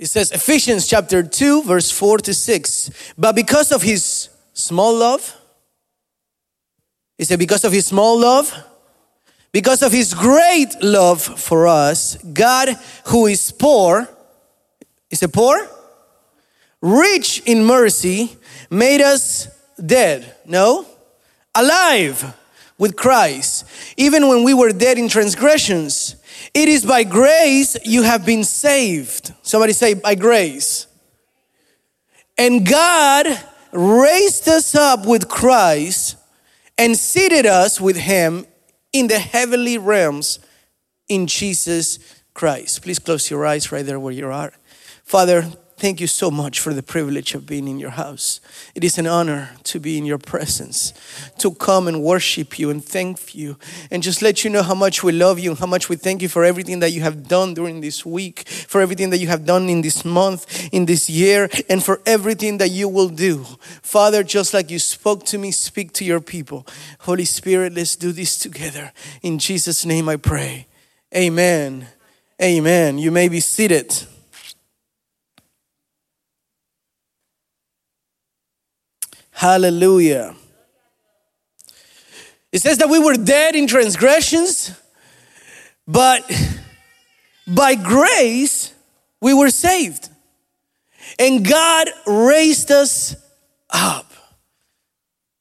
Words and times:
It 0.00 0.08
says 0.08 0.32
Ephesians 0.32 0.86
chapter 0.86 1.22
2, 1.22 1.64
verse 1.64 1.90
4 1.90 2.16
to 2.20 2.32
6. 2.32 3.12
But 3.18 3.34
because 3.34 3.70
of 3.70 3.82
his 3.82 4.30
small 4.54 4.96
love, 4.96 5.36
he 7.18 7.24
said, 7.24 7.38
because 7.38 7.64
of 7.64 7.72
his 7.72 7.84
small 7.84 8.18
love, 8.18 8.50
because 9.52 9.82
of 9.82 9.92
his 9.92 10.14
great 10.14 10.74
love 10.80 11.20
for 11.20 11.66
us, 11.66 12.16
God, 12.32 12.78
who 13.08 13.26
is 13.26 13.52
poor, 13.52 14.08
is 15.10 15.22
it 15.22 15.34
poor? 15.34 15.68
Rich 16.80 17.42
in 17.44 17.66
mercy, 17.66 18.38
made 18.70 19.02
us 19.02 19.48
dead. 19.84 20.34
No? 20.46 20.86
Alive 21.54 22.34
with 22.78 22.96
Christ, 22.96 23.66
even 23.98 24.28
when 24.28 24.44
we 24.44 24.54
were 24.54 24.72
dead 24.72 24.96
in 24.96 25.08
transgressions. 25.08 26.16
It 26.54 26.68
is 26.68 26.84
by 26.84 27.04
grace 27.04 27.76
you 27.84 28.02
have 28.02 28.26
been 28.26 28.44
saved. 28.44 29.32
Somebody 29.42 29.72
say, 29.72 29.94
by 29.94 30.14
grace. 30.14 30.86
And 32.38 32.66
God 32.66 33.26
raised 33.72 34.48
us 34.48 34.74
up 34.74 35.06
with 35.06 35.28
Christ 35.28 36.16
and 36.78 36.96
seated 36.96 37.46
us 37.46 37.80
with 37.80 37.96
Him 37.96 38.46
in 38.92 39.06
the 39.06 39.18
heavenly 39.18 39.78
realms 39.78 40.38
in 41.08 41.26
Jesus 41.26 41.98
Christ. 42.34 42.82
Please 42.82 42.98
close 42.98 43.30
your 43.30 43.44
eyes 43.44 43.70
right 43.70 43.84
there 43.84 44.00
where 44.00 44.12
you 44.12 44.26
are. 44.30 44.52
Father, 45.04 45.46
Thank 45.80 45.98
you 46.02 46.08
so 46.08 46.30
much 46.30 46.60
for 46.60 46.74
the 46.74 46.82
privilege 46.82 47.34
of 47.34 47.46
being 47.46 47.66
in 47.66 47.78
your 47.78 47.92
house. 47.92 48.42
It 48.74 48.84
is 48.84 48.98
an 48.98 49.06
honor 49.06 49.52
to 49.64 49.80
be 49.80 49.96
in 49.96 50.04
your 50.04 50.18
presence, 50.18 50.92
to 51.38 51.52
come 51.52 51.88
and 51.88 52.02
worship 52.02 52.58
you 52.58 52.68
and 52.68 52.84
thank 52.84 53.34
you, 53.34 53.56
and 53.90 54.02
just 54.02 54.20
let 54.20 54.44
you 54.44 54.50
know 54.50 54.62
how 54.62 54.74
much 54.74 55.02
we 55.02 55.10
love 55.10 55.38
you 55.38 55.52
and 55.52 55.58
how 55.58 55.64
much 55.64 55.88
we 55.88 55.96
thank 55.96 56.20
you 56.20 56.28
for 56.28 56.44
everything 56.44 56.80
that 56.80 56.90
you 56.90 57.00
have 57.00 57.28
done 57.28 57.54
during 57.54 57.80
this 57.80 58.04
week, 58.04 58.46
for 58.46 58.82
everything 58.82 59.08
that 59.08 59.20
you 59.20 59.28
have 59.28 59.46
done 59.46 59.70
in 59.70 59.80
this 59.80 60.04
month, 60.04 60.68
in 60.70 60.84
this 60.84 61.08
year, 61.08 61.48
and 61.70 61.82
for 61.82 62.02
everything 62.04 62.58
that 62.58 62.68
you 62.68 62.86
will 62.86 63.08
do. 63.08 63.46
Father, 63.80 64.22
just 64.22 64.52
like 64.52 64.70
you 64.70 64.78
spoke 64.78 65.24
to 65.24 65.38
me, 65.38 65.50
speak 65.50 65.94
to 65.94 66.04
your 66.04 66.20
people. 66.20 66.66
Holy 66.98 67.24
Spirit, 67.24 67.72
let's 67.72 67.96
do 67.96 68.12
this 68.12 68.36
together. 68.36 68.92
In 69.22 69.38
Jesus' 69.38 69.86
name 69.86 70.10
I 70.10 70.16
pray. 70.16 70.66
Amen. 71.16 71.86
Amen. 72.38 72.98
You 72.98 73.10
may 73.10 73.28
be 73.28 73.40
seated. 73.40 73.94
Hallelujah. 79.40 80.34
It 82.52 82.60
says 82.60 82.76
that 82.76 82.90
we 82.90 82.98
were 82.98 83.14
dead 83.14 83.54
in 83.54 83.66
transgressions, 83.66 84.70
but 85.88 86.30
by 87.46 87.74
grace 87.74 88.74
we 89.18 89.32
were 89.32 89.48
saved. 89.48 90.10
And 91.18 91.42
God 91.42 91.88
raised 92.06 92.70
us 92.70 93.16
up. 93.70 94.12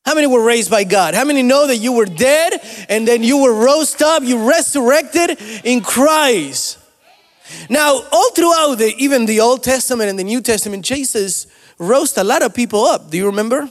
How 0.05 0.15
many 0.15 0.27
were 0.27 0.45
raised 0.45 0.71
by 0.71 0.85
God? 0.85 1.13
How 1.13 1.25
many 1.25 1.43
know 1.43 1.67
that 1.67 1.75
you 1.75 1.91
were 1.91 2.05
dead 2.05 2.53
and 2.87 3.05
then 3.05 3.21
you 3.21 3.41
were 3.43 3.53
rose 3.53 4.01
up, 4.01 4.23
you 4.23 4.47
resurrected 4.47 5.37
in 5.65 5.81
Christ? 5.81 6.77
Now, 7.69 8.01
all 8.13 8.31
throughout 8.31 8.75
the, 8.75 8.93
even 8.97 9.25
the 9.25 9.41
Old 9.41 9.61
Testament 9.61 10.09
and 10.09 10.17
the 10.17 10.23
New 10.23 10.39
Testament, 10.39 10.85
Jesus 10.85 11.47
rose 11.77 12.15
a 12.15 12.23
lot 12.23 12.43
of 12.43 12.53
people 12.53 12.85
up. 12.85 13.11
Do 13.11 13.17
you 13.17 13.25
remember? 13.25 13.69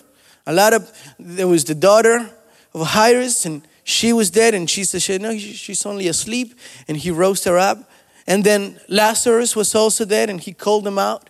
A 0.49 0.53
lot 0.53 0.73
of, 0.73 0.91
there 1.19 1.47
was 1.47 1.65
the 1.65 1.75
daughter 1.75 2.31
of 2.73 2.87
Jairus, 2.87 3.45
and 3.45 3.61
she 3.85 4.15
was 4.15 4.31
dead, 4.31 4.55
and 4.55 4.69
she 4.69 4.83
said, 4.83 5.21
No, 5.21 5.37
she's 5.37 5.85
only 5.85 6.09
asleep. 6.09 6.59
And 6.89 6.97
he 6.97 7.11
rose 7.11 7.45
her 7.45 7.59
up. 7.59 7.91
And 8.27 8.43
then 8.43 8.81
Lazarus 8.89 9.55
was 9.55 9.75
also 9.75 10.07
dead, 10.07 10.31
and 10.31 10.41
he 10.41 10.55
called 10.55 10.85
them 10.85 10.99
out. 10.99 11.29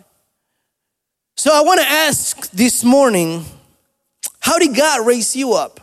So 1.36 1.50
I 1.52 1.62
want 1.62 1.80
to 1.80 1.86
ask 1.86 2.48
this 2.52 2.84
morning 2.84 3.44
how 4.38 4.58
did 4.58 4.74
God 4.76 5.04
raise 5.04 5.34
you 5.34 5.52
up? 5.52 5.80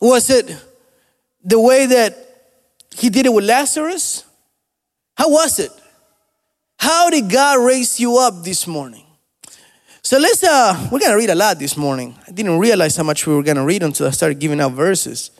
Was 0.00 0.28
it 0.28 0.56
the 1.44 1.60
way 1.60 1.86
that 1.86 2.16
he 2.96 3.10
did 3.10 3.26
it 3.26 3.32
with 3.32 3.44
Lazarus? 3.44 4.24
How 5.16 5.30
was 5.30 5.60
it? 5.60 5.70
How 6.78 7.10
did 7.10 7.30
God 7.30 7.64
raise 7.64 8.00
you 8.00 8.18
up 8.18 8.42
this 8.42 8.66
morning? 8.66 9.06
So 10.12 10.18
let's, 10.18 10.44
uh, 10.44 10.88
we're 10.92 10.98
going 10.98 11.12
to 11.12 11.16
read 11.16 11.30
a 11.30 11.34
lot 11.34 11.58
this 11.58 11.74
morning. 11.74 12.14
I 12.28 12.32
didn't 12.32 12.58
realize 12.58 12.94
how 12.98 13.02
much 13.02 13.26
we 13.26 13.34
were 13.34 13.42
going 13.42 13.56
to 13.56 13.64
read 13.64 13.82
until 13.82 14.06
I 14.06 14.10
started 14.10 14.38
giving 14.38 14.60
out 14.60 14.72
verses. 14.72 15.30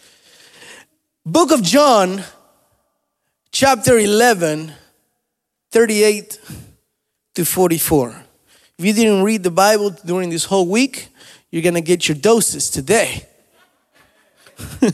Book 1.26 1.52
of 1.52 1.62
John, 1.62 2.22
chapter 3.50 3.98
11, 3.98 4.72
38 5.72 6.40
to 7.34 7.44
44. 7.44 8.24
If 8.78 8.84
you 8.86 8.94
didn't 8.94 9.22
read 9.22 9.42
the 9.42 9.50
Bible 9.50 9.90
during 9.90 10.30
this 10.30 10.46
whole 10.46 10.66
week, 10.66 11.08
you're 11.50 11.60
going 11.60 11.74
to 11.74 11.82
get 11.82 12.08
your 12.08 12.16
doses 12.16 12.70
today. 12.70 13.26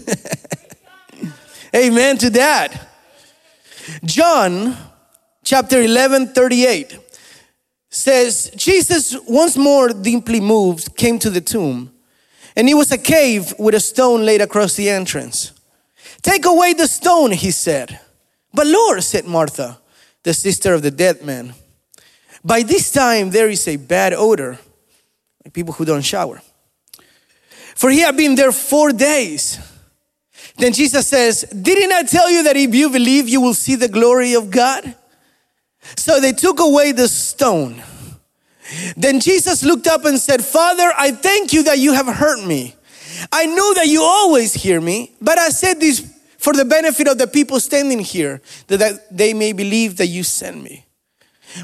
Amen 1.72 2.19
to 2.19 2.31
that. 2.31 2.88
John 4.05 4.77
chapter 5.44 5.81
11, 5.81 6.33
38 6.34 7.07
says 7.91 8.50
Jesus, 8.54 9.16
once 9.26 9.56
more 9.56 9.88
deeply 9.88 10.41
moved, 10.41 10.97
came 10.97 11.19
to 11.19 11.31
the 11.31 11.41
tomb. 11.41 11.93
And 12.56 12.69
it 12.69 12.75
was 12.75 12.91
a 12.93 12.99
cave 12.99 13.54
with 13.59 13.75
a 13.75 13.81
stone 13.81 14.25
laid 14.25 14.41
across 14.41 14.75
the 14.75 14.91
entrance. 14.91 15.53
Take 16.22 16.44
away 16.44 16.72
the 16.72 16.88
stone, 16.88 17.32
he 17.32 17.50
said. 17.50 18.00
But 18.53 18.66
Lord, 18.66 19.03
said 19.03 19.25
Martha, 19.26 19.78
the 20.25 20.34
sister 20.34 20.75
of 20.75 20.82
the 20.82 20.91
dead 20.91 21.22
man, 21.22 21.54
by 22.44 22.62
this 22.62 22.91
time 22.91 23.31
there 23.31 23.49
is 23.49 23.66
a 23.69 23.76
bad 23.76 24.12
odor, 24.12 24.59
like 25.44 25.55
people 25.55 25.75
who 25.75 25.84
don't 25.84 26.05
shower. 26.05 26.41
For 27.75 27.91
he 27.91 28.00
had 28.00 28.16
been 28.16 28.34
there 28.34 28.53
four 28.53 28.91
days. 28.91 29.59
Then 30.56 30.72
Jesus 30.72 31.06
says, 31.06 31.43
Didn't 31.43 31.93
I 31.93 32.03
tell 32.03 32.28
you 32.28 32.43
that 32.43 32.56
if 32.56 32.75
you 32.75 32.91
believe, 32.91 33.28
you 33.28 33.41
will 33.41 33.55
see 33.55 33.76
the 33.76 33.88
glory 33.88 34.34
of 34.34 34.50
God? 34.50 34.97
So 35.97 36.21
they 36.21 36.32
took 36.32 36.60
away 36.60 36.93
the 36.93 37.09
stone. 37.09 37.82
Then 38.97 39.21
Jesus 39.21 39.65
looked 39.65 39.87
up 39.87 40.04
and 40.04 40.19
said, 40.19 40.44
Father, 40.44 40.93
I 40.97 41.12
thank 41.12 41.53
you 41.53 41.62
that 41.65 41.78
you 41.78 41.93
have 41.94 42.06
heard 42.06 42.47
me. 42.47 42.75
I 43.32 43.47
know 43.47 43.75
that 43.75 43.87
you 43.88 44.03
always 44.03 44.54
hear 44.54 44.81
me, 44.81 45.12
but 45.21 45.38
I 45.38 45.49
said 45.49 45.81
this 45.81 46.15
for 46.38 46.53
the 46.53 46.65
benefit 46.65 47.09
of 47.09 47.19
the 47.19 47.26
people 47.26 47.59
standing 47.59 47.99
here, 47.99 48.41
that 48.69 49.16
they 49.16 49.34
may 49.34 49.53
believe 49.53 49.97
that 49.97 50.06
you 50.06 50.22
sent 50.22 50.62
me. 50.62 50.84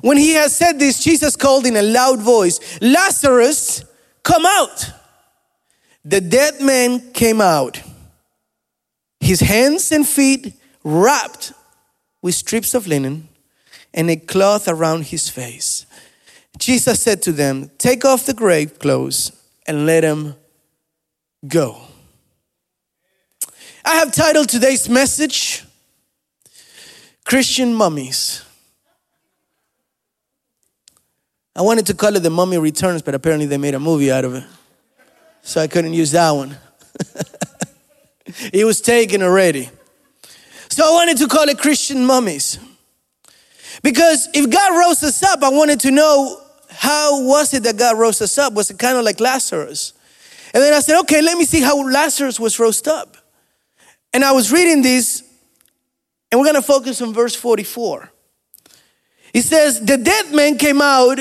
When 0.00 0.16
he 0.16 0.32
had 0.32 0.50
said 0.50 0.78
this, 0.78 1.02
Jesus 1.02 1.36
called 1.36 1.66
in 1.66 1.76
a 1.76 1.82
loud 1.82 2.20
voice, 2.20 2.78
Lazarus, 2.80 3.84
come 4.22 4.44
out. 4.46 4.90
The 6.04 6.20
dead 6.20 6.60
man 6.60 7.12
came 7.12 7.40
out, 7.40 7.80
his 9.20 9.40
hands 9.40 9.92
and 9.92 10.06
feet 10.06 10.54
wrapped 10.82 11.52
with 12.20 12.34
strips 12.34 12.74
of 12.74 12.86
linen 12.86 13.28
and 13.94 14.10
a 14.10 14.16
cloth 14.16 14.68
around 14.68 15.06
his 15.06 15.28
face. 15.28 15.86
Jesus 16.58 17.00
said 17.00 17.22
to 17.22 17.32
them, 17.32 17.70
Take 17.78 18.04
off 18.04 18.26
the 18.26 18.34
grave 18.34 18.78
clothes 18.78 19.32
and 19.66 19.86
let 19.86 20.04
him 20.04 20.34
go. 21.46 21.80
I 23.84 23.94
have 23.96 24.12
titled 24.12 24.48
today's 24.48 24.88
message 24.88 25.64
Christian 27.24 27.72
Mummies. 27.74 28.44
I 31.56 31.62
wanted 31.62 31.86
to 31.86 31.94
call 31.94 32.16
it 32.16 32.20
The 32.20 32.30
Mummy 32.30 32.58
Returns, 32.58 33.02
but 33.02 33.14
apparently 33.14 33.46
they 33.46 33.58
made 33.58 33.74
a 33.74 33.80
movie 33.80 34.10
out 34.10 34.24
of 34.24 34.34
it. 34.34 34.44
So 35.42 35.60
I 35.60 35.68
couldn't 35.68 35.92
use 35.92 36.10
that 36.10 36.30
one. 36.32 36.56
it 38.52 38.64
was 38.64 38.80
taken 38.80 39.22
already. 39.22 39.70
So 40.68 40.84
I 40.84 40.90
wanted 40.92 41.18
to 41.18 41.28
call 41.28 41.48
it 41.48 41.58
Christian 41.58 42.04
Mummies. 42.04 42.58
Because 43.84 44.30
if 44.32 44.48
God 44.48 44.78
rose 44.78 45.02
us 45.02 45.22
up, 45.22 45.42
I 45.42 45.50
wanted 45.50 45.78
to 45.80 45.90
know 45.90 46.40
how 46.70 47.22
was 47.22 47.52
it 47.52 47.64
that 47.64 47.76
God 47.76 47.98
rose 47.98 48.22
us 48.22 48.38
up? 48.38 48.54
Was 48.54 48.70
it 48.70 48.78
kind 48.78 48.96
of 48.96 49.04
like 49.04 49.20
Lazarus? 49.20 49.92
And 50.54 50.62
then 50.62 50.72
I 50.72 50.80
said, 50.80 50.98
okay, 51.00 51.20
let 51.20 51.36
me 51.36 51.44
see 51.44 51.60
how 51.60 51.86
Lazarus 51.86 52.40
was 52.40 52.58
rose 52.58 52.86
up. 52.86 53.18
And 54.14 54.24
I 54.24 54.32
was 54.32 54.50
reading 54.50 54.80
this, 54.80 55.22
and 56.32 56.40
we're 56.40 56.46
going 56.46 56.54
to 56.54 56.62
focus 56.62 57.02
on 57.02 57.12
verse 57.12 57.34
44. 57.36 58.10
He 59.34 59.42
says, 59.42 59.80
The 59.80 59.98
dead 59.98 60.32
man 60.32 60.56
came 60.56 60.80
out, 60.80 61.18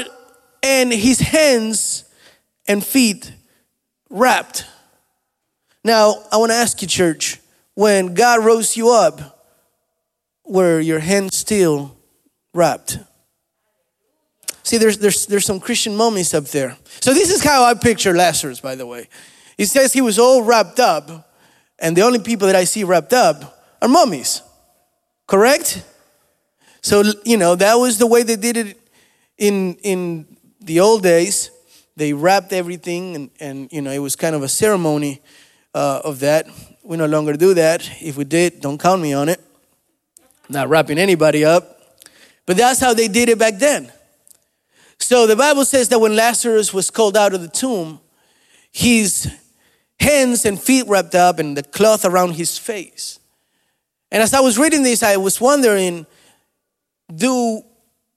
and 0.62 0.94
his 0.94 1.20
hands 1.20 2.06
and 2.66 2.86
feet 2.86 3.34
wrapped. 4.10 4.66
Now, 5.84 6.24
I 6.32 6.38
want 6.38 6.52
to 6.52 6.56
ask 6.56 6.82
you, 6.82 6.88
church, 6.88 7.40
when 7.74 8.14
God 8.14 8.46
rose 8.46 8.78
you 8.78 8.92
up, 8.92 9.50
were 10.46 10.80
your 10.80 11.00
hands 11.00 11.36
still 11.36 11.98
wrapped. 12.54 13.00
See, 14.64 14.78
there's, 14.78 14.98
there's, 14.98 15.26
there's 15.26 15.46
some 15.46 15.60
Christian 15.60 15.96
mummies 15.96 16.34
up 16.34 16.46
there. 16.46 16.78
So, 17.02 17.14
this 17.14 17.30
is 17.30 17.44
how 17.44 17.64
I 17.64 17.74
picture 17.74 18.16
Lazarus, 18.16 18.62
by 18.62 18.76
the 18.76 18.86
way. 18.86 19.10
He 19.58 19.66
says 19.66 19.92
he 19.92 20.02
was 20.02 20.18
all 20.18 20.42
wrapped 20.42 20.80
up, 20.80 21.30
and 21.80 21.98
the 21.98 22.02
only 22.02 22.20
people 22.20 22.48
that 22.48 22.56
I 22.56 22.64
see 22.64 22.84
wrapped 22.84 23.14
up 23.14 23.68
are 23.82 23.90
mummies. 23.90 24.42
Correct? 25.28 25.84
So, 26.82 27.04
you 27.26 27.38
know, 27.38 27.56
that 27.56 27.76
was 27.76 27.98
the 27.98 28.08
way 28.08 28.24
they 28.24 28.36
did 28.36 28.58
it 28.58 28.78
in, 29.38 29.76
in 29.84 30.38
the 30.62 30.80
old 30.80 31.04
days. 31.04 31.52
They 31.96 32.14
wrapped 32.14 32.54
everything, 32.54 33.16
and, 33.16 33.30
and 33.40 33.72
you 33.72 33.82
know, 33.82 33.92
it 33.92 34.00
was 34.00 34.16
kind 34.16 34.36
of 34.36 34.44
a 34.44 34.48
ceremony 34.48 35.22
uh, 35.74 36.02
of 36.04 36.20
that. 36.22 36.48
We 36.84 36.98
no 36.98 37.06
longer 37.06 37.34
do 37.34 37.54
that. 37.54 37.90
If 38.02 38.18
we 38.18 38.24
did, 38.24 38.62
don't 38.62 38.80
count 38.80 39.02
me 39.02 39.14
on 39.14 39.30
it. 39.30 39.40
not 40.50 40.70
wrapping 40.70 40.98
anybody 40.98 41.46
up. 41.46 41.73
But 42.46 42.58
that's 42.58 42.80
how 42.80 42.94
they 42.94 43.08
did 43.08 43.30
it 43.30 43.40
back 43.40 43.58
then. 43.58 43.92
So 45.00 45.28
the 45.28 45.36
Bible 45.36 45.66
says 45.66 45.90
that 45.90 46.00
when 46.00 46.16
Lazarus 46.16 46.74
was 46.74 46.90
called 46.90 47.18
out 47.18 47.34
of 47.34 47.42
the 47.42 47.48
tomb, 47.48 48.00
his 48.72 49.32
hands 50.00 50.46
and 50.46 50.60
feet 50.60 50.88
wrapped 50.88 51.16
up 51.16 51.40
and 51.40 51.56
the 51.56 51.64
cloth 51.64 52.06
around 52.06 52.32
his 52.32 52.58
face. 52.58 53.20
And 54.12 54.22
as 54.22 54.34
I 54.34 54.42
was 54.42 54.58
reading 54.58 54.84
this, 54.84 55.04
I 55.04 55.18
was 55.18 55.40
wondering 55.40 56.06
do 57.14 57.62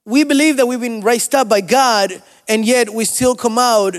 we 0.05 0.25
believe 0.25 0.57
that 0.57 0.67
we've 0.67 0.81
been 0.81 1.01
raised 1.01 1.35
up 1.35 1.49
by 1.49 1.61
God 1.61 2.23
and 2.49 2.65
yet 2.65 2.91
we 2.91 3.05
still 3.05 3.35
come 3.35 3.59
out 3.59 3.97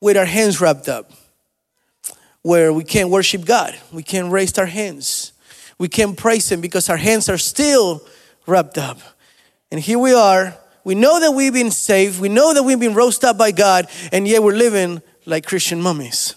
with 0.00 0.16
our 0.16 0.24
hands 0.24 0.60
wrapped 0.60 0.88
up? 0.88 1.12
Where 2.42 2.72
we 2.72 2.84
can't 2.84 3.10
worship 3.10 3.44
God, 3.44 3.78
we 3.92 4.02
can't 4.02 4.32
raise 4.32 4.56
our 4.58 4.66
hands, 4.66 5.32
we 5.78 5.88
can't 5.88 6.16
praise 6.16 6.50
Him 6.50 6.60
because 6.60 6.88
our 6.88 6.96
hands 6.96 7.28
are 7.28 7.38
still 7.38 8.06
wrapped 8.46 8.78
up. 8.78 8.98
And 9.70 9.80
here 9.80 9.98
we 9.98 10.14
are. 10.14 10.56
We 10.84 10.94
know 10.94 11.20
that 11.20 11.32
we've 11.32 11.52
been 11.52 11.70
saved. 11.70 12.20
We 12.20 12.28
know 12.28 12.54
that 12.54 12.62
we've 12.62 12.80
been 12.80 12.94
roasted 12.94 13.24
up 13.30 13.38
by 13.38 13.50
God, 13.50 13.88
and 14.12 14.26
yet 14.26 14.42
we're 14.42 14.56
living 14.56 15.02
like 15.26 15.46
Christian 15.46 15.82
mummies, 15.82 16.34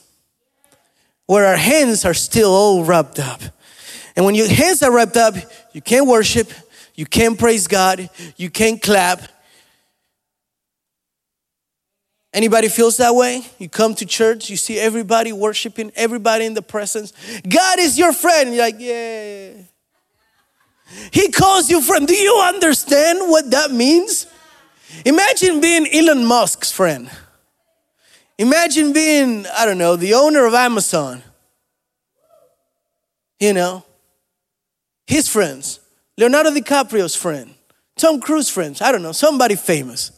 where 1.26 1.46
our 1.46 1.56
hands 1.56 2.04
are 2.04 2.14
still 2.14 2.52
all 2.52 2.84
wrapped 2.84 3.20
up. 3.20 3.42
And 4.18 4.26
when 4.26 4.36
your 4.36 4.50
hands 4.50 4.84
are 4.84 4.92
wrapped 4.92 5.16
up, 5.16 5.36
you 5.72 5.82
can't 5.82 6.08
worship, 6.08 6.52
you 6.96 7.06
can't 7.06 7.40
praise 7.40 7.68
God, 7.68 8.10
you 8.36 8.50
can't 8.50 8.82
clap. 8.82 9.22
Anybody 12.34 12.68
feels 12.68 12.98
that 12.98 13.16
way? 13.16 13.46
You 13.60 13.70
come 13.70 13.96
to 13.96 14.06
church, 14.06 14.50
you 14.50 14.58
see 14.58 14.78
everybody 14.78 15.32
worshiping, 15.32 15.92
everybody 15.96 16.46
in 16.46 16.54
the 16.54 16.62
presence. 16.62 17.14
God 17.48 17.80
is 17.80 17.98
your 17.98 18.12
friend. 18.12 18.54
You're 18.54 18.66
like, 18.66 18.76
yeah. 18.80 19.54
He 21.12 21.30
calls 21.30 21.70
you 21.70 21.82
friend. 21.82 22.08
Do 22.08 22.16
you 22.16 22.42
understand 22.44 23.30
what 23.30 23.52
that 23.52 23.72
means? 23.72 24.28
Imagine 25.06 25.62
being 25.62 25.88
Elon 25.94 26.26
Musk's 26.26 26.72
friend. 26.72 27.10
Imagine 28.38 28.94
being, 28.94 29.46
I 29.48 29.66
don't 29.66 29.78
know, 29.78 29.96
the 29.96 30.14
owner 30.14 30.46
of 30.46 30.54
Amazon. 30.54 31.24
You 33.40 33.54
know, 33.54 33.84
his 35.08 35.28
friends, 35.28 35.80
Leonardo 36.18 36.52
DiCaprio's 36.52 37.16
friend, 37.16 37.54
Tom 37.96 38.20
Cruise's 38.22 38.52
friends, 38.52 38.82
I 38.82 38.92
don't 38.92 39.02
know, 39.02 39.12
somebody 39.12 39.56
famous, 39.56 40.12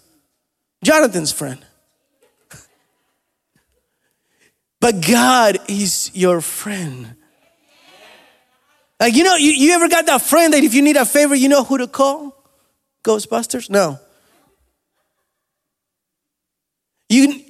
Jonathan's 0.83 1.31
friend. 1.31 1.65
but 4.79 5.05
God 5.05 5.59
is 5.69 6.11
your 6.13 6.41
friend. 6.41 7.15
Like, 9.03 9.15
you 9.15 9.25
know, 9.25 9.35
you, 9.35 9.51
you 9.51 9.73
ever 9.73 9.89
got 9.89 10.05
that 10.05 10.21
friend 10.21 10.53
that 10.53 10.63
if 10.63 10.73
you 10.73 10.81
need 10.81 10.95
a 10.95 11.03
favor, 11.03 11.35
you 11.35 11.49
know 11.49 11.65
who 11.65 11.77
to 11.77 11.87
call? 11.87 12.41
Ghostbusters? 13.03 13.69
No. 13.69 13.99
You, 17.09 17.43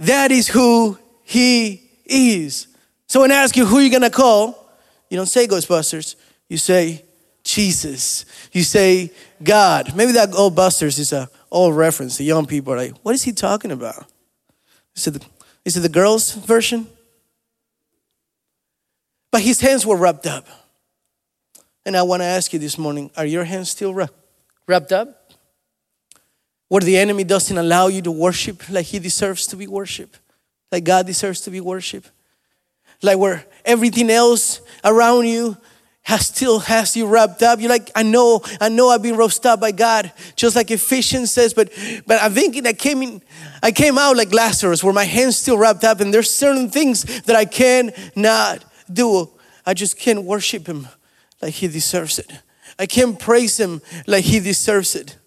that 0.00 0.30
is 0.30 0.48
who 0.48 0.98
he 1.22 1.82
is. 2.04 2.66
So 3.08 3.22
when 3.22 3.32
I 3.32 3.36
ask 3.36 3.56
you 3.56 3.64
who 3.64 3.78
you're 3.78 3.90
gonna 3.90 4.10
call, 4.10 4.70
you 5.08 5.16
don't 5.16 5.24
say 5.24 5.46
Ghostbusters, 5.46 6.14
you 6.50 6.58
say 6.58 7.06
Jesus. 7.42 8.26
You 8.52 8.62
say 8.62 9.12
God. 9.42 9.96
Maybe 9.96 10.12
that 10.12 10.34
old 10.34 10.54
Busters 10.54 10.98
is 10.98 11.14
a 11.14 11.30
old 11.50 11.74
reference. 11.74 12.18
The 12.18 12.24
young 12.24 12.44
people 12.44 12.74
are 12.74 12.76
like, 12.76 12.98
what 13.00 13.14
is 13.14 13.22
he 13.22 13.32
talking 13.32 13.72
about? 13.72 14.04
Is 14.94 15.06
it 15.06 15.12
the, 15.12 15.24
is 15.64 15.74
it 15.74 15.80
the 15.80 15.88
girls' 15.88 16.34
version? 16.34 16.86
But 19.30 19.40
his 19.40 19.58
hands 19.62 19.86
were 19.86 19.96
wrapped 19.96 20.26
up. 20.26 20.46
And 21.84 21.96
I 21.96 22.02
want 22.02 22.22
to 22.22 22.26
ask 22.26 22.52
you 22.52 22.58
this 22.58 22.78
morning 22.78 23.10
are 23.16 23.26
your 23.26 23.44
hands 23.44 23.70
still 23.70 23.92
wrapped 24.66 24.92
up? 24.92 25.32
Where 26.68 26.80
the 26.80 26.96
enemy 26.96 27.24
doesn't 27.24 27.56
allow 27.56 27.88
you 27.88 28.00
to 28.02 28.10
worship 28.10 28.68
like 28.70 28.86
he 28.86 28.98
deserves 28.98 29.46
to 29.48 29.56
be 29.56 29.66
worshiped, 29.66 30.20
like 30.70 30.84
God 30.84 31.06
deserves 31.06 31.40
to 31.42 31.50
be 31.50 31.60
worshiped, 31.60 32.10
like 33.02 33.18
where 33.18 33.44
everything 33.64 34.10
else 34.10 34.60
around 34.84 35.26
you 35.26 35.56
has 36.04 36.26
still 36.26 36.60
has 36.60 36.96
you 36.96 37.06
wrapped 37.06 37.42
up. 37.42 37.60
You're 37.60 37.68
like, 37.68 37.90
I 37.94 38.02
know, 38.02 38.42
I 38.60 38.68
know 38.68 38.88
I've 38.88 39.02
been 39.02 39.16
roasted 39.16 39.46
up 39.46 39.60
by 39.60 39.72
God, 39.72 40.12
just 40.34 40.56
like 40.56 40.70
Ephesians 40.70 41.30
says, 41.30 41.52
but 41.52 41.70
but 42.06 42.22
I'm 42.22 42.32
thinking 42.32 42.66
I 42.66 42.72
came 42.72 43.02
in, 43.02 43.22
I 43.62 43.72
came 43.72 43.98
out 43.98 44.16
like 44.16 44.32
Lazarus, 44.32 44.82
where 44.82 44.94
my 44.94 45.04
hands 45.04 45.36
still 45.36 45.58
wrapped 45.58 45.84
up, 45.84 46.00
and 46.00 46.14
there's 46.14 46.30
certain 46.30 46.70
things 46.70 47.22
that 47.22 47.36
I 47.36 47.44
cannot 47.44 48.64
do. 48.90 49.28
I 49.66 49.74
just 49.74 49.98
can't 49.98 50.22
worship 50.22 50.66
him 50.66 50.88
like 51.42 51.54
he 51.54 51.66
deserves 51.66 52.18
it. 52.20 52.30
I 52.78 52.86
can't 52.86 53.18
praise 53.18 53.58
him 53.58 53.82
like 54.06 54.24
he 54.24 54.40
deserves 54.40 54.94
it. 54.94 55.18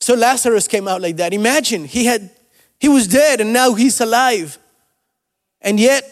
So 0.00 0.14
Lazarus 0.14 0.68
came 0.68 0.88
out 0.88 1.00
like 1.00 1.16
that. 1.16 1.34
Imagine 1.34 1.84
he 1.84 2.06
had 2.06 2.30
he 2.78 2.88
was 2.88 3.06
dead 3.06 3.40
and 3.40 3.52
now 3.52 3.74
he's 3.74 4.00
alive. 4.00 4.58
And 5.60 5.78
yet 5.78 6.04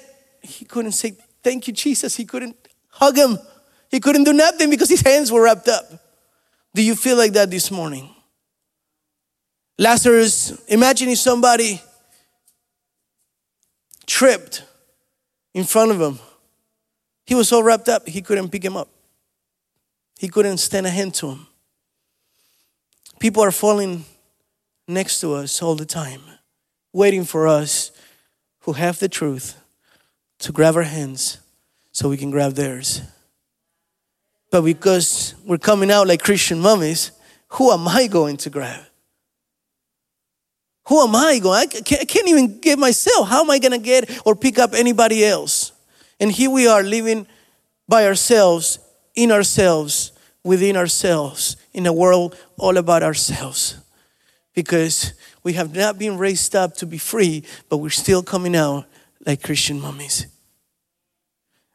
he 0.43 0.65
couldn't 0.65 0.93
say 0.93 1.17
thank 1.43 1.67
you 1.67 1.73
Jesus. 1.73 2.17
He 2.17 2.25
couldn't 2.25 2.57
hug 2.89 3.17
him. 3.17 3.39
He 3.91 3.99
couldn't 3.99 4.25
do 4.25 4.33
nothing 4.33 4.71
because 4.71 4.89
his 4.89 5.01
hands 5.01 5.33
were 5.33 5.43
wrapped 5.43 5.69
up. 5.69 5.85
Do 6.75 6.83
you 6.83 6.95
feel 6.95 7.17
like 7.17 7.33
that 7.33 7.51
this 7.51 7.71
morning? 7.71 8.15
Lazarus, 9.79 10.63
imagine 10.69 11.09
if 11.09 11.19
somebody 11.19 11.83
tripped 14.07 14.63
in 15.55 15.65
front 15.65 15.91
of 15.91 16.01
him 16.01 16.19
he 17.31 17.37
was 17.37 17.49
so 17.49 17.61
wrapped 17.61 17.89
up, 17.89 18.09
he 18.09 18.23
couldn't 18.23 18.49
pick 18.49 18.65
him 18.65 18.77
up. 18.77 18.89
He 20.19 20.27
couldn't 20.27 20.59
stand 20.59 20.85
a 20.85 20.91
hand 20.91 21.15
to 21.15 21.29
him. 21.29 21.47
People 23.21 23.45
are 23.45 23.53
falling 23.53 24.05
next 24.89 25.21
to 25.21 25.35
us 25.35 25.63
all 25.63 25.77
the 25.77 25.87
time, 25.87 26.23
waiting 26.93 27.23
for 27.23 27.47
us 27.47 27.93
who 28.63 28.73
have 28.73 28.99
the 28.99 29.09
truth 29.09 29.57
to 30.41 30.51
grab 30.51 30.75
our 30.75 30.83
hands 30.83 31.39
so 31.93 32.09
we 32.09 32.17
can 32.17 32.33
grab 32.33 32.55
theirs. 32.55 33.01
But 34.51 34.63
because 34.63 35.37
we're 35.45 35.59
coming 35.59 35.93
out 35.93 36.09
like 36.09 36.25
Christian 36.25 36.59
mummies, 36.59 37.13
who 37.51 37.71
am 37.71 37.87
I 37.87 38.09
going 38.09 38.39
to 38.39 38.51
grab? 38.51 38.83
Who 40.89 41.01
am 41.01 41.15
I 41.15 41.39
going? 41.39 41.61
I 41.61 42.05
can't 42.07 42.29
even 42.29 42.59
get 42.59 42.77
myself. 42.77 43.29
How 43.29 43.45
am 43.45 43.51
I 43.53 43.61
going 43.61 43.71
to 43.71 43.79
get 43.79 44.21
or 44.27 44.35
pick 44.35 44.59
up 44.59 44.75
anybody 44.75 45.25
else? 45.25 45.70
And 46.21 46.31
here 46.31 46.51
we 46.51 46.67
are 46.67 46.83
living 46.83 47.27
by 47.89 48.07
ourselves, 48.07 48.79
in 49.17 49.33
ourselves, 49.33 50.13
within 50.45 50.77
ourselves, 50.77 51.57
in 51.73 51.87
a 51.87 51.93
world 51.93 52.37
all 52.59 52.77
about 52.77 53.03
ourselves. 53.03 53.79
Because 54.55 55.15
we 55.43 55.55
have 55.55 55.75
not 55.75 55.99
been 55.99 56.19
raised 56.19 56.55
up 56.55 56.75
to 56.77 56.87
be 56.87 56.99
free, 56.99 57.45
but 57.69 57.79
we're 57.79 57.91
still 57.91 58.23
coming 58.23 58.55
out 58.55 58.85
like 59.27 59.43
Christian 59.43 59.81
mummies. 59.81 60.27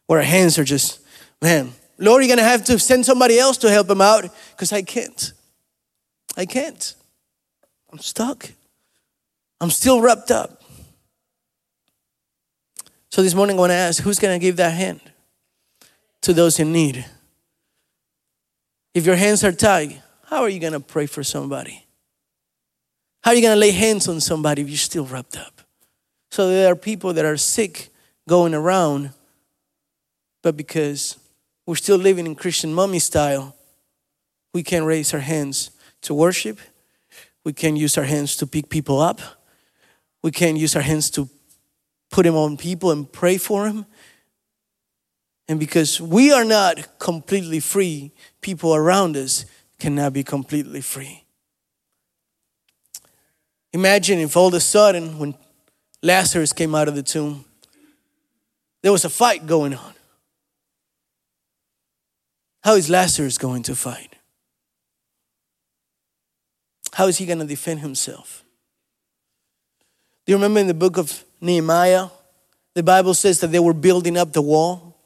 Where 0.05 0.19
our 0.19 0.25
hands 0.25 0.59
are 0.59 0.63
just, 0.63 0.99
man, 1.41 1.71
Lord, 1.97 2.23
you're 2.23 2.35
gonna 2.35 2.47
have 2.47 2.63
to 2.65 2.77
send 2.77 3.05
somebody 3.05 3.39
else 3.39 3.57
to 3.57 3.69
help 3.71 3.89
him 3.89 4.01
out 4.01 4.25
because 4.51 4.71
I 4.71 4.83
can't. 4.83 5.33
I 6.37 6.45
can't. 6.45 6.95
I'm 7.91 7.99
stuck. 7.99 8.51
I'm 9.59 9.69
still 9.71 10.01
wrapped 10.01 10.31
up. 10.31 10.54
So 13.15 13.21
this 13.21 13.33
morning 13.33 13.55
I 13.55 13.59
want 13.59 13.69
to 13.69 13.75
ask 13.75 14.03
who's 14.03 14.19
going 14.19 14.37
to 14.37 14.45
give 14.45 14.57
that 14.57 14.73
hand 14.73 14.99
to 16.19 16.33
those 16.33 16.59
in 16.59 16.73
need? 16.73 17.05
If 18.93 19.05
your 19.05 19.15
hands 19.15 19.41
are 19.45 19.53
tied, 19.53 20.03
how 20.25 20.41
are 20.41 20.49
you 20.49 20.59
going 20.59 20.73
to 20.73 20.81
pray 20.81 21.05
for 21.05 21.23
somebody? 21.23 21.85
How 23.23 23.31
are 23.31 23.35
you 23.35 23.41
going 23.41 23.55
to 23.55 23.59
lay 23.59 23.71
hands 23.71 24.09
on 24.09 24.19
somebody 24.19 24.63
if 24.63 24.67
you're 24.67 24.75
still 24.75 25.05
wrapped 25.05 25.37
up? 25.37 25.61
So 26.29 26.49
there 26.49 26.69
are 26.69 26.75
people 26.75 27.13
that 27.13 27.23
are 27.23 27.37
sick 27.37 27.87
going 28.27 28.53
around, 28.53 29.11
but 30.43 30.57
because 30.57 31.17
we're 31.65 31.75
still 31.75 31.97
living 31.97 32.25
in 32.25 32.35
Christian 32.35 32.73
mummy 32.73 32.99
style, 32.99 33.55
we 34.53 34.61
can't 34.61 34.85
raise 34.85 35.13
our 35.13 35.21
hands 35.21 35.71
to 36.01 36.13
worship. 36.13 36.59
We 37.45 37.53
can't 37.53 37.77
use 37.77 37.97
our 37.97 38.03
hands 38.03 38.35
to 38.35 38.45
pick 38.45 38.67
people 38.67 38.99
up. 38.99 39.21
We 40.21 40.31
can't 40.31 40.57
use 40.57 40.75
our 40.75 40.81
hands 40.81 41.09
to 41.11 41.29
put 42.11 42.25
him 42.25 42.35
on 42.35 42.57
people 42.57 42.91
and 42.91 43.11
pray 43.11 43.37
for 43.37 43.67
him. 43.67 43.85
And 45.47 45.59
because 45.59 45.99
we 45.99 46.31
are 46.31 46.45
not 46.45 46.99
completely 46.99 47.59
free, 47.59 48.11
people 48.41 48.73
around 48.73 49.17
us 49.17 49.45
cannot 49.79 50.13
be 50.13 50.23
completely 50.23 50.81
free. 50.81 51.23
Imagine 53.73 54.19
if 54.19 54.37
all 54.37 54.47
of 54.47 54.53
a 54.53 54.61
sudden, 54.61 55.19
when 55.19 55.35
Lazarus 56.01 56.53
came 56.53 56.73
out 56.73 56.87
of 56.87 56.95
the 56.95 57.03
tomb, 57.03 57.43
there 58.81 58.91
was 58.91 59.03
a 59.03 59.09
fight 59.09 59.45
going 59.45 59.73
on. 59.73 59.93
How 62.63 62.75
is 62.75 62.89
Lazarus 62.89 63.37
going 63.37 63.63
to 63.63 63.75
fight? 63.75 64.15
How 66.93 67.07
is 67.07 67.17
he 67.17 67.25
going 67.25 67.39
to 67.39 67.45
defend 67.45 67.81
himself? 67.81 68.45
Do 70.25 70.31
you 70.31 70.37
remember 70.37 70.61
in 70.61 70.67
the 70.67 70.73
book 70.73 70.97
of 70.97 71.24
Nehemiah? 71.41 72.07
The 72.73 72.83
Bible 72.83 73.13
says 73.13 73.39
that 73.39 73.51
they 73.51 73.59
were 73.59 73.73
building 73.73 74.17
up 74.17 74.33
the 74.33 74.41
wall, 74.41 74.97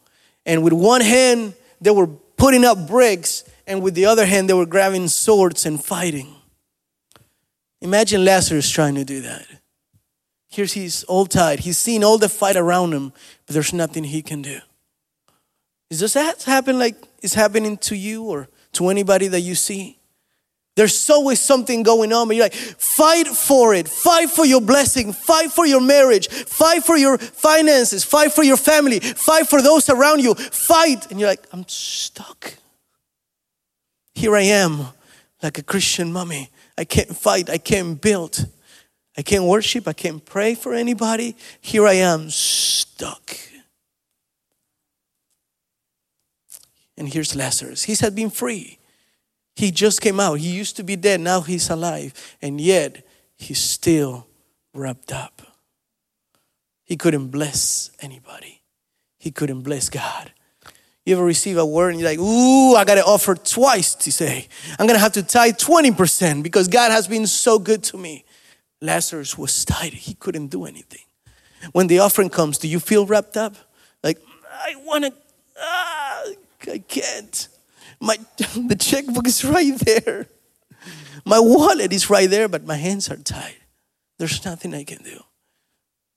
and 0.46 0.64
with 0.64 0.74
one 0.74 1.02
hand, 1.02 1.54
they 1.80 1.92
were 1.92 2.08
putting 2.08 2.66
up 2.66 2.88
bricks, 2.88 3.44
and 3.68 3.84
with 3.84 3.94
the 3.94 4.06
other 4.06 4.26
hand, 4.26 4.50
they 4.50 4.54
were 4.54 4.66
grabbing 4.66 5.08
swords 5.08 5.66
and 5.66 5.84
fighting. 5.84 6.36
Imagine 7.82 8.26
Lazarus 8.26 8.70
trying 8.70 8.96
to 8.96 9.06
do 9.06 9.22
that. 9.22 9.46
Here's 10.50 10.74
he's 10.74 11.04
all 11.04 11.28
tied. 11.28 11.60
He's 11.60 11.78
seen 11.78 12.04
all 12.04 12.18
the 12.18 12.28
fight 12.28 12.56
around 12.56 12.94
him, 12.94 13.14
but 13.46 13.54
there's 13.54 13.72
nothing 13.72 14.04
he 14.04 14.24
can 14.24 14.42
do. 14.42 14.60
Is 15.92 16.00
this 16.00 16.16
happen 16.16 16.80
like 16.80 16.96
it's 17.22 17.36
happening 17.36 17.78
to 17.78 17.96
you 17.96 18.24
or 18.24 18.48
to 18.74 18.90
anybody 18.90 19.28
that 19.28 19.42
you 19.42 19.54
see? 19.54 19.99
There's 20.80 21.10
always 21.10 21.42
something 21.42 21.84
going 21.84 22.14
on, 22.14 22.30
but 22.30 22.38
you're 22.38 22.46
like, 22.46 22.54
fight 22.54 23.28
for 23.28 23.74
it. 23.74 23.90
Fight 23.90 24.30
for 24.30 24.46
your 24.46 24.62
blessing. 24.62 25.12
Fight 25.12 25.52
for 25.52 25.66
your 25.66 25.82
marriage. 25.82 26.30
Fight 26.30 26.86
for 26.86 26.96
your 26.96 27.18
finances. 27.18 28.06
Fight 28.06 28.32
for 28.32 28.46
your 28.46 28.56
family. 28.56 29.02
Fight 29.02 29.50
for 29.50 29.62
those 29.62 29.90
around 29.90 30.22
you. 30.22 30.36
Fight. 30.36 31.12
And 31.12 31.20
you're 31.20 31.28
like, 31.28 31.46
I'm 31.52 31.66
stuck. 31.68 32.54
Here 34.16 34.34
I 34.38 34.44
am, 34.44 34.88
like 35.44 35.58
a 35.58 35.64
Christian 35.64 36.14
mummy. 36.14 36.50
I 36.78 36.86
can't 36.86 37.14
fight. 37.14 37.50
I 37.50 37.58
can't 37.58 38.00
build. 38.00 38.48
I 39.18 39.22
can't 39.22 39.44
worship. 39.44 39.86
I 39.86 39.92
can't 39.92 40.24
pray 40.24 40.56
for 40.56 40.74
anybody. 40.74 41.36
Here 41.60 41.86
I 41.86 41.96
am, 41.96 42.30
stuck. 42.30 43.36
And 46.98 47.10
here's 47.10 47.36
Lazarus. 47.36 47.84
He 47.84 47.96
had 47.96 48.16
been 48.16 48.30
free. 48.30 48.79
He 49.60 49.72
just 49.72 50.00
came 50.00 50.22
out. 50.22 50.36
He 50.36 50.52
used 50.52 50.78
to 50.78 50.84
be 50.84 50.96
dead, 50.96 51.20
now 51.20 51.42
he's 51.42 51.70
alive. 51.70 52.14
And 52.42 52.62
yet, 52.62 53.06
he's 53.36 53.60
still 53.60 54.26
wrapped 54.74 55.12
up. 55.12 55.42
He 56.86 56.96
couldn't 56.96 57.28
bless 57.28 57.92
anybody, 58.00 58.62
he 59.18 59.32
couldn't 59.32 59.64
bless 59.64 59.90
God. 59.90 60.32
You 61.06 61.18
ever 61.18 61.26
receive 61.26 61.58
a 61.58 61.66
word 61.66 61.90
and 61.90 62.00
you're 62.00 62.10
like, 62.10 62.20
ooh, 62.20 62.76
I 62.76 62.86
got 62.86 62.96
to 62.96 63.04
offer 63.04 63.36
twice 63.36 63.96
to 63.96 64.14
say. 64.14 64.48
I'm 64.78 64.88
going 64.88 64.96
to 64.96 65.02
have 65.02 65.14
to 65.14 65.24
tithe 65.24 65.58
20% 65.58 66.42
because 66.42 66.70
God 66.70 66.92
has 66.92 67.10
been 67.10 67.28
so 67.28 67.60
good 67.60 67.84
to 67.86 67.98
me. 67.98 68.24
Lazarus 68.82 69.38
was 69.38 69.66
tied, 69.66 69.92
he 69.92 70.14
couldn't 70.14 70.48
do 70.48 70.64
anything. 70.64 71.04
When 71.74 71.88
the 71.88 72.00
offering 72.00 72.30
comes, 72.30 72.60
do 72.60 72.70
you 72.70 72.80
feel 72.80 73.06
wrapped 73.06 73.36
up? 73.36 73.58
Like, 74.04 74.22
I 74.50 74.76
want 74.86 75.04
to, 75.04 75.14
ah, 75.60 76.24
I 76.66 76.78
can't. 76.78 77.50
My, 78.00 78.18
the 78.38 78.78
checkbook 78.80 79.28
is 79.28 79.44
right 79.44 79.78
there. 79.80 80.28
My 81.26 81.40
wallet 81.40 81.94
is 81.94 82.10
right 82.10 82.30
there, 82.30 82.48
but 82.48 82.66
my 82.66 82.76
hands 82.76 83.10
are 83.10 83.18
tied. 83.18 83.58
There's 84.18 84.44
nothing 84.46 84.74
I 84.74 84.84
can 84.84 85.04
do. 85.04 85.22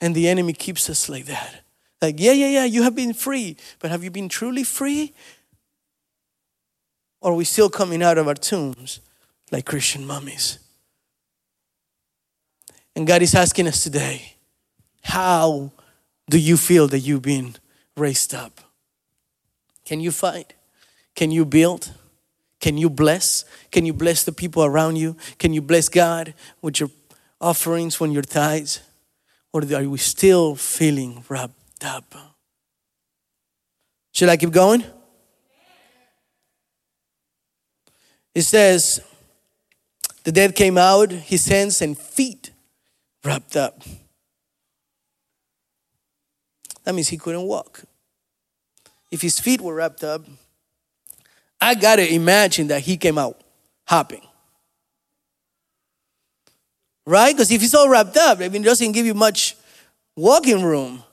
And 0.01 0.15
the 0.15 0.29
enemy 0.29 0.53
keeps 0.53 0.89
us 0.91 1.09
like 1.09 1.27
that. 1.27 1.63
Like, 2.01 2.17
yeah, 2.19 2.33
yeah, 2.33 2.49
yeah, 2.49 2.65
you 2.65 2.83
have 2.83 2.97
been 2.97 3.15
free, 3.15 3.57
but 3.79 3.91
have 3.91 4.03
you 4.03 4.11
been 4.11 4.29
truly 4.29 4.65
free? 4.65 5.15
Or 7.21 7.33
are 7.33 7.37
we 7.37 7.45
still 7.45 7.71
coming 7.71 8.03
out 8.03 8.19
of 8.19 8.27
our 8.27 8.35
tombs 8.35 9.01
like 9.53 9.65
Christian 9.65 10.05
mummies? 10.05 10.59
And 12.97 13.07
God 13.07 13.23
is 13.23 13.35
asking 13.35 13.69
us 13.69 13.83
today, 13.83 14.35
how 15.03 15.71
do 16.29 16.39
you 16.39 16.57
feel 16.57 16.89
that 16.89 17.01
you've 17.01 17.23
been 17.23 17.55
raised 17.97 18.35
up? 18.35 18.61
Can 19.85 20.01
you 20.01 20.11
fight? 20.11 20.55
Can 21.15 21.31
you 21.31 21.45
build? 21.45 21.93
Can 22.61 22.79
you 22.79 22.89
bless? 22.89 23.45
Can 23.71 23.85
you 23.85 23.93
bless 23.93 24.25
the 24.25 24.33
people 24.33 24.65
around 24.65 24.97
you? 24.97 25.17
Can 25.39 25.53
you 25.53 25.61
bless 25.61 25.89
God 25.89 26.35
with 26.61 26.81
your 26.81 26.91
offerings 27.41 27.99
when 27.99 28.13
your 28.13 28.23
tithes? 28.23 28.81
Or 29.53 29.63
are 29.63 29.89
we 29.89 29.99
still 29.99 30.55
feeling 30.55 31.25
wrapped 31.29 31.85
up? 31.85 32.15
Should 34.13 34.29
I 34.29 34.37
keep 34.37 34.51
going? 34.51 34.85
It 38.35 38.43
says, 38.43 39.01
the 40.25 40.33
dead 40.33 40.55
came 40.55 40.79
out, 40.79 41.11
his 41.11 41.47
hands 41.47 41.83
and 41.83 41.99
feet 41.99 42.51
wrapped 43.25 43.57
up. 43.57 43.83
That 46.85 46.95
means 46.95 47.09
he 47.09 47.19
couldn't 47.19 47.43
walk. 47.43 47.83
If 49.11 49.21
his 49.21 49.39
feet 49.39 49.61
were 49.61 49.75
wrapped 49.75 50.03
up, 50.03 50.23
I 51.63 51.77
got 51.77 51.97
to 51.97 52.13
imagine 52.13 52.67
that 52.69 52.81
he 52.81 52.97
came 52.97 53.17
out 53.17 53.41
hopping. 53.87 54.27
Right? 57.07 57.35
Because 57.35 57.53
if 57.53 57.61
he's 57.61 57.75
all 57.75 57.89
wrapped 57.89 58.17
up, 58.17 58.41
I 58.41 58.49
mean, 58.49 58.63
it 58.63 58.65
doesn't 58.65 58.91
give 58.91 59.07
you 59.07 59.15
much 59.15 59.57
walking 60.17 60.65
room. 60.65 61.05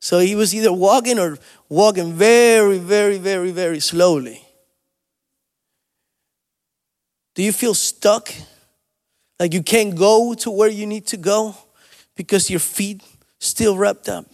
So 0.00 0.18
he 0.18 0.34
was 0.34 0.54
either 0.54 0.72
walking 0.72 1.18
or 1.18 1.38
walking 1.68 2.14
very, 2.14 2.78
very, 2.78 3.18
very, 3.18 3.50
very 3.50 3.78
slowly. 3.78 4.42
Do 7.34 7.42
you 7.42 7.52
feel 7.52 7.74
stuck? 7.74 8.32
Like 9.38 9.52
you 9.52 9.62
can't 9.62 9.94
go 9.94 10.32
to 10.32 10.50
where 10.50 10.70
you 10.70 10.86
need 10.86 11.06
to 11.08 11.18
go 11.18 11.54
because 12.16 12.48
your 12.48 12.60
feet 12.60 13.02
still 13.38 13.76
wrapped 13.76 14.08
up? 14.08 14.24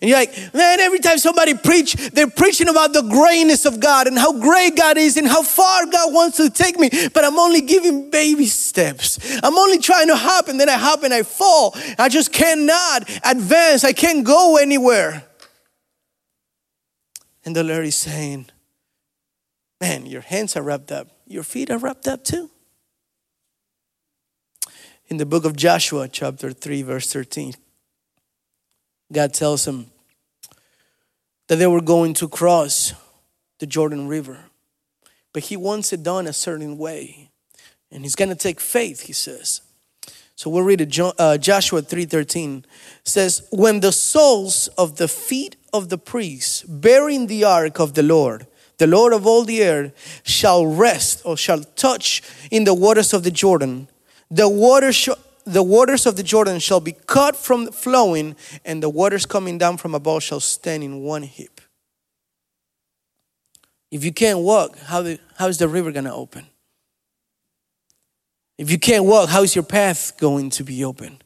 And 0.00 0.08
you're 0.08 0.18
like, 0.18 0.54
man, 0.54 0.80
every 0.80 0.98
time 0.98 1.18
somebody 1.18 1.54
preach, 1.54 1.94
they're 1.94 2.30
preaching 2.30 2.68
about 2.68 2.92
the 2.92 3.02
greatness 3.02 3.64
of 3.64 3.80
God 3.80 4.06
and 4.06 4.18
how 4.18 4.32
great 4.38 4.76
God 4.76 4.96
is 4.96 5.16
and 5.16 5.26
how 5.26 5.42
far 5.42 5.86
God 5.86 6.12
wants 6.12 6.36
to 6.36 6.50
take 6.50 6.78
me. 6.78 6.90
But 7.12 7.24
I'm 7.24 7.38
only 7.38 7.60
giving 7.60 8.10
baby 8.10 8.46
steps. 8.46 9.18
I'm 9.42 9.56
only 9.56 9.78
trying 9.78 10.08
to 10.08 10.16
hop 10.16 10.48
and 10.48 10.60
then 10.60 10.68
I 10.68 10.78
hop 10.78 11.02
and 11.02 11.12
I 11.12 11.22
fall. 11.22 11.76
I 11.98 12.08
just 12.08 12.32
cannot 12.32 13.08
advance. 13.24 13.84
I 13.84 13.92
can't 13.92 14.24
go 14.24 14.56
anywhere. 14.56 15.24
And 17.44 17.56
the 17.56 17.64
Lord 17.64 17.86
is 17.86 17.96
saying, 17.96 18.46
man, 19.80 20.06
your 20.06 20.20
hands 20.22 20.56
are 20.56 20.62
wrapped 20.62 20.92
up. 20.92 21.08
Your 21.26 21.42
feet 21.42 21.70
are 21.70 21.78
wrapped 21.78 22.06
up 22.06 22.24
too. 22.24 22.50
In 25.08 25.16
the 25.16 25.24
book 25.24 25.46
of 25.46 25.56
Joshua, 25.56 26.08
chapter 26.08 26.52
3, 26.52 26.82
verse 26.82 27.10
13. 27.10 27.54
God 29.12 29.32
tells 29.32 29.66
him 29.66 29.90
that 31.48 31.56
they 31.56 31.66
were 31.66 31.80
going 31.80 32.14
to 32.14 32.28
cross 32.28 32.92
the 33.58 33.66
Jordan 33.66 34.06
River. 34.08 34.44
But 35.32 35.44
he 35.44 35.56
wants 35.56 35.92
it 35.92 36.02
done 36.02 36.26
a 36.26 36.32
certain 36.32 36.78
way. 36.78 37.30
And 37.90 38.02
he's 38.02 38.14
going 38.14 38.28
to 38.28 38.34
take 38.34 38.60
faith, 38.60 39.02
he 39.02 39.12
says. 39.12 39.62
So 40.36 40.50
we'll 40.50 40.62
read 40.62 40.80
it. 40.80 40.98
Uh, 41.18 41.38
Joshua 41.38 41.82
3.13 41.82 42.64
says, 43.02 43.46
When 43.50 43.80
the 43.80 43.92
soles 43.92 44.68
of 44.78 44.96
the 44.96 45.08
feet 45.08 45.56
of 45.72 45.88
the 45.88 45.98
priests 45.98 46.62
bearing 46.62 47.26
the 47.26 47.44
ark 47.44 47.80
of 47.80 47.94
the 47.94 48.02
Lord, 48.02 48.46
the 48.76 48.86
Lord 48.86 49.12
of 49.12 49.26
all 49.26 49.44
the 49.44 49.64
earth, 49.64 50.22
shall 50.24 50.64
rest 50.64 51.22
or 51.24 51.36
shall 51.36 51.64
touch 51.64 52.22
in 52.50 52.64
the 52.64 52.74
waters 52.74 53.12
of 53.12 53.24
the 53.24 53.30
Jordan, 53.30 53.88
the 54.30 54.48
water 54.48 54.92
shall 54.92 55.18
the 55.48 55.62
waters 55.62 56.06
of 56.06 56.16
the 56.16 56.22
Jordan 56.22 56.58
shall 56.58 56.80
be 56.80 56.92
cut 56.92 57.34
from 57.34 57.72
flowing, 57.72 58.36
and 58.64 58.82
the 58.82 58.88
waters 58.88 59.26
coming 59.26 59.58
down 59.58 59.76
from 59.78 59.94
above 59.94 60.22
shall 60.22 60.40
stand 60.40 60.84
in 60.84 61.00
one 61.00 61.22
heap. 61.22 61.60
If 63.90 64.04
you 64.04 64.12
can't 64.12 64.40
walk, 64.40 64.78
how, 64.78 65.02
the, 65.02 65.18
how 65.36 65.46
is 65.46 65.58
the 65.58 65.68
river 65.68 65.90
going 65.90 66.04
to 66.04 66.12
open? 66.12 66.46
If 68.58 68.70
you 68.70 68.78
can't 68.78 69.04
walk, 69.04 69.30
how 69.30 69.42
is 69.42 69.54
your 69.54 69.64
path 69.64 70.18
going 70.18 70.50
to 70.50 70.64
be 70.64 70.84
open? 70.84 71.22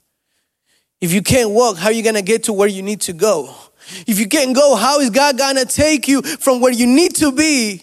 If 1.00 1.12
you 1.12 1.22
can't 1.22 1.50
walk, 1.50 1.78
how 1.78 1.86
are 1.86 1.92
you 1.92 2.02
going 2.02 2.14
to 2.14 2.22
get 2.22 2.44
to 2.44 2.52
where 2.52 2.68
you 2.68 2.82
need 2.82 3.00
to 3.02 3.12
go? 3.12 3.52
If 4.06 4.20
you 4.20 4.28
can't 4.28 4.54
go, 4.54 4.76
how 4.76 5.00
is 5.00 5.10
God 5.10 5.36
going 5.36 5.56
to 5.56 5.64
take 5.64 6.06
you 6.06 6.22
from 6.22 6.60
where 6.60 6.72
you 6.72 6.86
need 6.86 7.16
to 7.16 7.32
be 7.32 7.82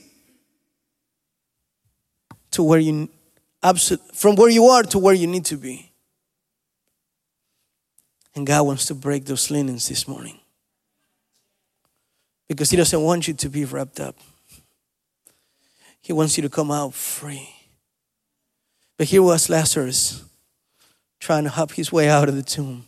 to 2.51 2.63
where 2.63 2.79
you 2.79 3.10
from 4.13 4.36
where 4.36 4.50
you 4.50 4.67
are 4.67 4.84
to 4.84 5.00
where 5.00 5.13
you 5.13 5.27
need 5.27 5.43
to 5.46 5.58
be? 5.58 5.88
And 8.36 8.45
God 8.45 8.65
wants 8.65 8.86
to 8.86 8.95
break 8.95 9.25
those 9.25 9.50
linens 9.50 9.89
this 9.89 10.07
morning. 10.07 10.39
Because 12.48 12.69
He 12.69 12.77
doesn't 12.77 13.01
want 13.01 13.27
you 13.27 13.33
to 13.33 13.50
be 13.50 13.65
wrapped 13.65 14.00
up, 14.00 14.15
He 16.01 16.13
wants 16.13 16.38
you 16.38 16.43
to 16.43 16.50
come 16.50 16.71
out 16.71 16.93
free. 16.93 17.50
But 19.00 19.07
here 19.07 19.24
was 19.24 19.50
Lazarus 19.50 20.25
trying 21.21 21.45
to 21.45 21.50
hop 21.50 21.71
his 21.71 21.91
way 21.91 22.09
out 22.09 22.27
of 22.27 22.36
the 22.36 22.43
tomb, 22.43 22.86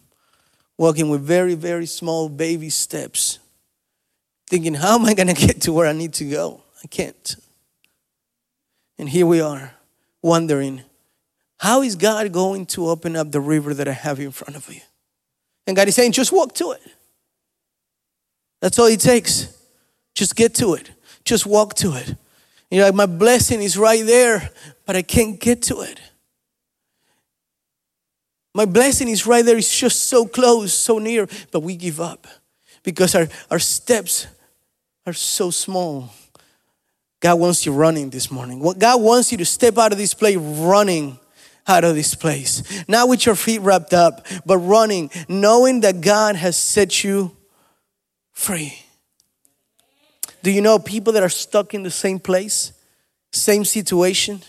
walking 0.77 1.09
with 1.09 1.21
very, 1.21 1.55
very 1.55 1.85
small 1.85 2.27
baby 2.27 2.69
steps, 2.69 3.39
thinking, 4.47 4.73
How 4.73 4.95
am 4.95 5.05
I 5.05 5.13
going 5.13 5.33
to 5.33 5.33
get 5.33 5.61
to 5.61 5.73
where 5.73 5.87
I 5.87 5.93
need 5.93 6.13
to 6.15 6.29
go? 6.29 6.61
I 6.83 6.87
can't. 6.87 7.35
And 8.97 9.07
here 9.07 9.25
we 9.25 9.39
are, 9.39 9.73
wondering, 10.21 10.83
How 11.59 11.81
is 11.81 11.95
God 11.95 12.31
going 12.31 12.65
to 12.67 12.89
open 12.89 13.15
up 13.15 13.31
the 13.31 13.41
river 13.41 13.73
that 13.73 13.87
I 13.87 13.93
have 13.93 14.19
in 14.19 14.31
front 14.31 14.55
of 14.57 14.67
you? 14.73 14.81
And 15.67 15.75
God 15.75 15.87
is 15.87 15.95
saying, 15.95 16.11
just 16.11 16.31
walk 16.31 16.53
to 16.55 16.71
it. 16.71 16.81
That's 18.61 18.77
all 18.79 18.87
it 18.87 18.99
takes. 18.99 19.57
Just 20.13 20.35
get 20.35 20.53
to 20.55 20.73
it. 20.73 20.91
just 21.23 21.45
walk 21.45 21.75
to 21.75 21.93
it. 21.93 22.15
You're 22.69 22.85
like, 22.85 22.95
my 22.95 23.05
blessing 23.05 23.61
is 23.61 23.77
right 23.77 24.05
there, 24.05 24.49
but 24.85 24.95
I 24.95 25.01
can't 25.01 25.39
get 25.39 25.61
to 25.63 25.81
it. 25.81 25.99
My 28.53 28.65
blessing 28.65 29.07
is 29.07 29.25
right 29.25 29.45
there, 29.45 29.57
it's 29.57 29.77
just 29.77 30.09
so 30.09 30.25
close, 30.25 30.73
so 30.73 30.97
near, 30.97 31.27
but 31.51 31.61
we 31.61 31.75
give 31.75 32.01
up 32.01 32.27
because 32.83 33.15
our, 33.15 33.27
our 33.49 33.59
steps 33.59 34.27
are 35.05 35.13
so 35.13 35.51
small. 35.51 36.09
God 37.19 37.39
wants 37.39 37.65
you 37.65 37.71
running 37.71 38.09
this 38.09 38.31
morning. 38.31 38.61
God 38.77 39.01
wants 39.01 39.31
you 39.31 39.37
to 39.37 39.45
step 39.45 39.77
out 39.77 39.91
of 39.91 39.97
this 39.97 40.13
place 40.13 40.37
running 40.37 41.19
out 41.67 41.83
of 41.83 41.95
this 41.95 42.15
place. 42.15 42.83
Not 42.87 43.09
with 43.09 43.25
your 43.25 43.35
feet 43.35 43.59
wrapped 43.61 43.93
up, 43.93 44.25
but 44.45 44.57
running, 44.57 45.09
knowing 45.27 45.81
that 45.81 46.01
God 46.01 46.35
has 46.35 46.57
set 46.57 47.03
you 47.03 47.35
free. 48.31 48.79
Do 50.43 50.51
you 50.51 50.61
know 50.61 50.79
people 50.79 51.13
that 51.13 51.23
are 51.23 51.29
stuck 51.29 51.73
in 51.73 51.83
the 51.83 51.91
same 51.91 52.19
place, 52.19 52.73
same 53.31 53.63
situation? 53.63 54.41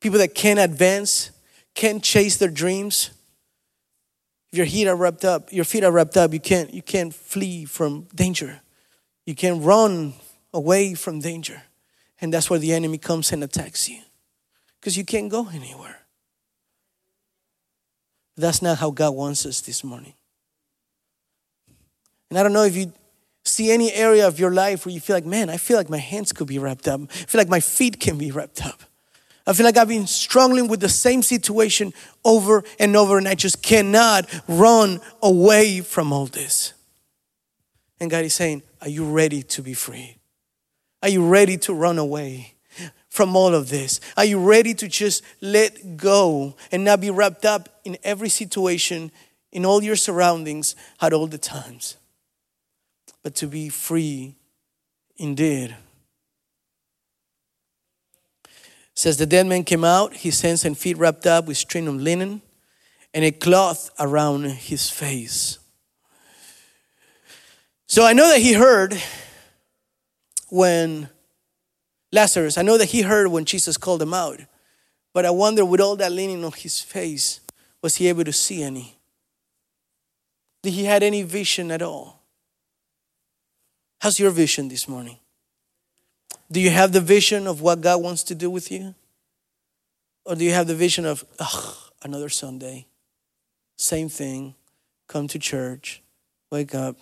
People 0.00 0.18
that 0.18 0.34
can't 0.34 0.58
advance, 0.58 1.30
can't 1.74 2.02
chase 2.02 2.36
their 2.36 2.48
dreams. 2.48 3.10
If 4.50 4.58
your 4.58 4.66
feet 4.66 4.88
are 4.88 4.96
wrapped 4.96 5.24
up, 5.24 5.52
your 5.52 5.64
feet 5.64 5.84
are 5.84 5.92
wrapped 5.92 6.16
up, 6.16 6.32
you 6.32 6.40
can't 6.40 6.74
you 6.74 6.82
can't 6.82 7.14
flee 7.14 7.64
from 7.64 8.08
danger. 8.14 8.60
You 9.24 9.34
can't 9.34 9.62
run 9.62 10.14
away 10.52 10.94
from 10.94 11.20
danger. 11.20 11.62
And 12.20 12.32
that's 12.32 12.50
where 12.50 12.58
the 12.58 12.72
enemy 12.72 12.98
comes 12.98 13.32
and 13.32 13.42
attacks 13.42 13.88
you. 13.88 14.00
Because 14.80 14.96
you 14.96 15.04
can't 15.04 15.30
go 15.30 15.48
anywhere. 15.48 16.01
That's 18.36 18.62
not 18.62 18.78
how 18.78 18.90
God 18.90 19.14
wants 19.14 19.44
us 19.46 19.60
this 19.60 19.84
morning. 19.84 20.14
And 22.30 22.38
I 22.38 22.42
don't 22.42 22.52
know 22.52 22.64
if 22.64 22.74
you 22.76 22.92
see 23.44 23.70
any 23.70 23.92
area 23.92 24.26
of 24.26 24.38
your 24.38 24.50
life 24.50 24.86
where 24.86 24.94
you 24.94 25.00
feel 25.00 25.16
like, 25.16 25.26
man, 25.26 25.50
I 25.50 25.56
feel 25.56 25.76
like 25.76 25.90
my 25.90 25.98
hands 25.98 26.32
could 26.32 26.46
be 26.46 26.58
wrapped 26.58 26.88
up. 26.88 27.00
I 27.02 27.06
feel 27.06 27.40
like 27.40 27.48
my 27.48 27.60
feet 27.60 28.00
can 28.00 28.16
be 28.16 28.30
wrapped 28.30 28.64
up. 28.64 28.82
I 29.46 29.52
feel 29.52 29.66
like 29.66 29.76
I've 29.76 29.88
been 29.88 30.06
struggling 30.06 30.68
with 30.68 30.80
the 30.80 30.88
same 30.88 31.22
situation 31.22 31.92
over 32.24 32.62
and 32.78 32.96
over, 32.96 33.18
and 33.18 33.26
I 33.26 33.34
just 33.34 33.62
cannot 33.62 34.32
run 34.46 35.00
away 35.20 35.80
from 35.80 36.12
all 36.12 36.26
this. 36.26 36.74
And 37.98 38.10
God 38.10 38.24
is 38.24 38.34
saying, 38.34 38.62
Are 38.80 38.88
you 38.88 39.04
ready 39.04 39.42
to 39.42 39.62
be 39.62 39.74
free? 39.74 40.18
Are 41.02 41.08
you 41.08 41.26
ready 41.26 41.56
to 41.58 41.74
run 41.74 41.98
away 41.98 42.54
from 43.12 43.36
all 43.36 43.54
of 43.54 43.68
this? 43.68 44.00
Are 44.16 44.24
you 44.24 44.42
ready 44.42 44.72
to 44.72 44.88
just 44.88 45.22
let 45.42 45.98
go 45.98 46.54
and 46.70 46.82
not 46.82 47.02
be 47.02 47.10
wrapped 47.10 47.44
up 47.44 47.68
in 47.84 47.98
every 48.02 48.30
situation, 48.30 49.12
in 49.52 49.66
all 49.66 49.82
your 49.82 49.96
surroundings, 49.96 50.74
at 50.98 51.12
all 51.12 51.26
the 51.26 51.36
times? 51.36 51.98
But 53.22 53.34
to 53.34 53.46
be 53.46 53.68
free 53.68 54.34
indeed. 55.18 55.76
says 58.94 59.18
the 59.18 59.26
dead 59.26 59.46
man 59.46 59.64
came 59.64 59.84
out, 59.84 60.14
his 60.14 60.40
hands 60.40 60.64
and 60.64 60.76
feet 60.76 60.96
wrapped 60.96 61.26
up 61.26 61.46
with 61.46 61.58
string 61.58 61.88
of 61.88 61.96
linen, 61.96 62.40
and 63.12 63.26
a 63.26 63.30
cloth 63.30 63.90
around 63.98 64.44
his 64.44 64.88
face. 64.88 65.58
So 67.86 68.06
I 68.06 68.14
know 68.14 68.28
that 68.28 68.40
he 68.40 68.54
heard 68.54 68.96
when 70.48 71.10
Lazarus, 72.12 72.58
I 72.58 72.62
know 72.62 72.76
that 72.76 72.90
he 72.90 73.02
heard 73.02 73.28
when 73.28 73.44
Jesus 73.44 73.76
called 73.76 74.02
him 74.02 74.12
out, 74.12 74.40
but 75.14 75.24
I 75.24 75.30
wonder 75.30 75.64
with 75.64 75.80
all 75.80 75.96
that 75.96 76.12
leaning 76.12 76.44
on 76.44 76.52
his 76.52 76.80
face, 76.80 77.40
was 77.80 77.96
he 77.96 78.08
able 78.08 78.24
to 78.24 78.32
see 78.32 78.62
any? 78.62 78.98
Did 80.62 80.74
he 80.74 80.84
had 80.84 81.02
any 81.02 81.22
vision 81.22 81.70
at 81.70 81.82
all? 81.82 82.20
How's 84.00 84.20
your 84.20 84.30
vision 84.30 84.68
this 84.68 84.88
morning? 84.88 85.18
Do 86.50 86.60
you 86.60 86.70
have 86.70 86.92
the 86.92 87.00
vision 87.00 87.46
of 87.46 87.60
what 87.62 87.80
God 87.80 88.02
wants 88.02 88.22
to 88.24 88.34
do 88.34 88.50
with 88.50 88.70
you? 88.70 88.94
Or 90.24 90.34
do 90.34 90.44
you 90.44 90.52
have 90.52 90.66
the 90.66 90.74
vision 90.74 91.04
of, 91.06 91.24
another 92.02 92.28
Sunday, 92.28 92.86
same 93.76 94.08
thing, 94.08 94.54
come 95.08 95.28
to 95.28 95.38
church, 95.38 96.02
wake 96.50 96.74
up, 96.74 96.96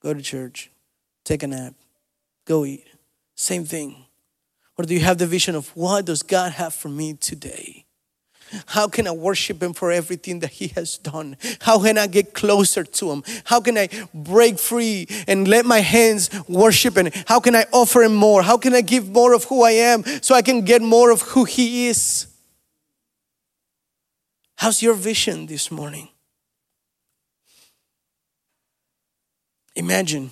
go 0.00 0.12
to 0.12 0.22
church, 0.22 0.70
take 1.24 1.42
a 1.42 1.46
nap, 1.46 1.74
go 2.44 2.64
eat. 2.64 2.86
Same 3.34 3.64
thing. 3.64 4.06
Or 4.76 4.84
do 4.84 4.94
you 4.94 5.00
have 5.00 5.18
the 5.18 5.26
vision 5.26 5.54
of 5.54 5.68
what 5.76 6.06
does 6.06 6.22
God 6.22 6.52
have 6.52 6.74
for 6.74 6.88
me 6.88 7.14
today? 7.14 7.84
How 8.66 8.86
can 8.86 9.06
I 9.06 9.12
worship 9.12 9.62
Him 9.62 9.72
for 9.72 9.90
everything 9.90 10.40
that 10.40 10.50
He 10.50 10.68
has 10.68 10.98
done? 10.98 11.36
How 11.60 11.82
can 11.82 11.96
I 11.96 12.06
get 12.06 12.34
closer 12.34 12.84
to 12.84 13.10
Him? 13.10 13.22
How 13.44 13.60
can 13.60 13.78
I 13.78 13.88
break 14.12 14.58
free 14.58 15.06
and 15.26 15.48
let 15.48 15.64
my 15.64 15.80
hands 15.80 16.30
worship 16.48 16.96
Him? 16.96 17.10
How 17.26 17.40
can 17.40 17.56
I 17.56 17.64
offer 17.72 18.02
Him 18.02 18.14
more? 18.14 18.42
How 18.42 18.58
can 18.58 18.74
I 18.74 18.82
give 18.82 19.08
more 19.08 19.32
of 19.32 19.44
who 19.44 19.62
I 19.62 19.72
am 19.72 20.04
so 20.22 20.34
I 20.34 20.42
can 20.42 20.62
get 20.62 20.82
more 20.82 21.10
of 21.10 21.22
who 21.22 21.44
He 21.44 21.88
is? 21.88 22.26
How's 24.56 24.82
your 24.82 24.94
vision 24.94 25.46
this 25.46 25.70
morning? 25.70 26.08
Imagine 29.74 30.30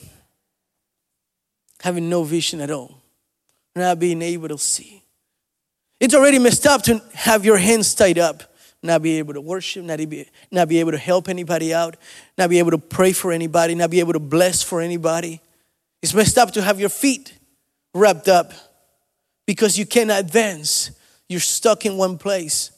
having 1.80 2.08
no 2.08 2.22
vision 2.24 2.60
at 2.60 2.70
all, 2.70 3.00
not 3.74 3.98
being 3.98 4.22
able 4.22 4.48
to 4.48 4.58
see. 4.58 5.02
It's 5.98 6.14
already 6.14 6.38
messed 6.38 6.66
up 6.66 6.82
to 6.82 7.02
have 7.14 7.44
your 7.44 7.58
hands 7.58 7.94
tied 7.94 8.18
up, 8.18 8.42
not 8.82 9.02
be 9.02 9.18
able 9.18 9.34
to 9.34 9.40
worship, 9.40 9.84
not 9.84 9.98
be, 9.98 10.28
not 10.50 10.68
be 10.68 10.80
able 10.80 10.92
to 10.92 10.98
help 10.98 11.28
anybody 11.28 11.74
out, 11.74 11.96
not 12.38 12.48
be 12.48 12.58
able 12.58 12.70
to 12.70 12.78
pray 12.78 13.12
for 13.12 13.32
anybody, 13.32 13.74
not 13.74 13.90
be 13.90 14.00
able 14.00 14.14
to 14.14 14.20
bless 14.20 14.62
for 14.62 14.80
anybody. 14.80 15.40
It's 16.02 16.14
messed 16.14 16.38
up 16.38 16.52
to 16.52 16.62
have 16.62 16.80
your 16.80 16.88
feet 16.88 17.34
wrapped 17.94 18.28
up 18.28 18.52
because 19.46 19.78
you 19.78 19.84
cannot 19.84 20.20
advance. 20.20 20.90
You're 21.28 21.40
stuck 21.40 21.84
in 21.84 21.96
one 21.96 22.16
place. 22.16 22.70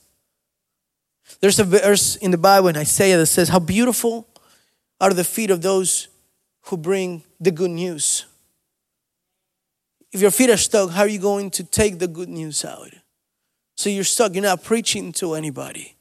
There's 1.41 1.59
a 1.59 1.65
verse 1.65 2.17
in 2.17 2.31
the 2.31 2.38
Bible 2.38 2.69
in 2.69 2.77
Isaiah 2.77 3.17
that 3.19 3.27
says, 3.27 3.49
How 3.49 3.59
beautiful 3.59 4.29
are 5.01 5.12
the 5.12 5.25
feet 5.25 5.51
of 5.51 5.62
those 5.62 6.09
who 6.62 6.77
bring 6.77 7.23
the 7.41 7.51
good 7.51 7.71
news. 7.71 8.27
If 10.12 10.20
your 10.20 10.31
feet 10.31 10.51
are 10.51 10.57
stuck, 10.57 10.90
how 10.90 11.03
are 11.03 11.09
you 11.09 11.18
going 11.18 11.51
to 11.53 11.64
take 11.64 11.98
the 11.98 12.07
good 12.07 12.29
news 12.29 12.64
out? 12.64 12.90
So 13.77 13.88
you're 13.88 14.05
stuck, 14.05 14.35
you're 14.35 14.42
not 14.42 14.62
preaching 14.62 15.12
to 15.14 15.35
anybody. 15.35 15.96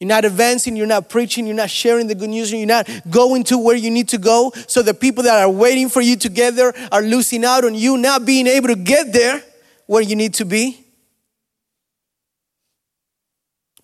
You're 0.00 0.08
not 0.08 0.24
advancing, 0.24 0.76
you're 0.76 0.86
not 0.86 1.08
preaching, 1.08 1.46
you're 1.46 1.56
not 1.56 1.70
sharing 1.70 2.06
the 2.06 2.14
good 2.14 2.30
news, 2.30 2.52
you're 2.52 2.66
not 2.66 2.88
going 3.10 3.44
to 3.44 3.58
where 3.58 3.76
you 3.76 3.90
need 3.90 4.08
to 4.08 4.18
go. 4.18 4.52
So 4.68 4.80
the 4.80 4.94
people 4.94 5.24
that 5.24 5.42
are 5.42 5.50
waiting 5.50 5.88
for 5.88 6.00
you 6.00 6.16
to 6.16 6.28
get 6.28 6.54
there 6.54 6.72
are 6.92 7.02
losing 7.02 7.44
out 7.44 7.64
on 7.64 7.74
you 7.74 7.98
not 7.98 8.24
being 8.24 8.46
able 8.46 8.68
to 8.68 8.76
get 8.76 9.12
there 9.12 9.42
where 9.86 10.02
you 10.02 10.16
need 10.16 10.34
to 10.34 10.44
be. 10.44 10.84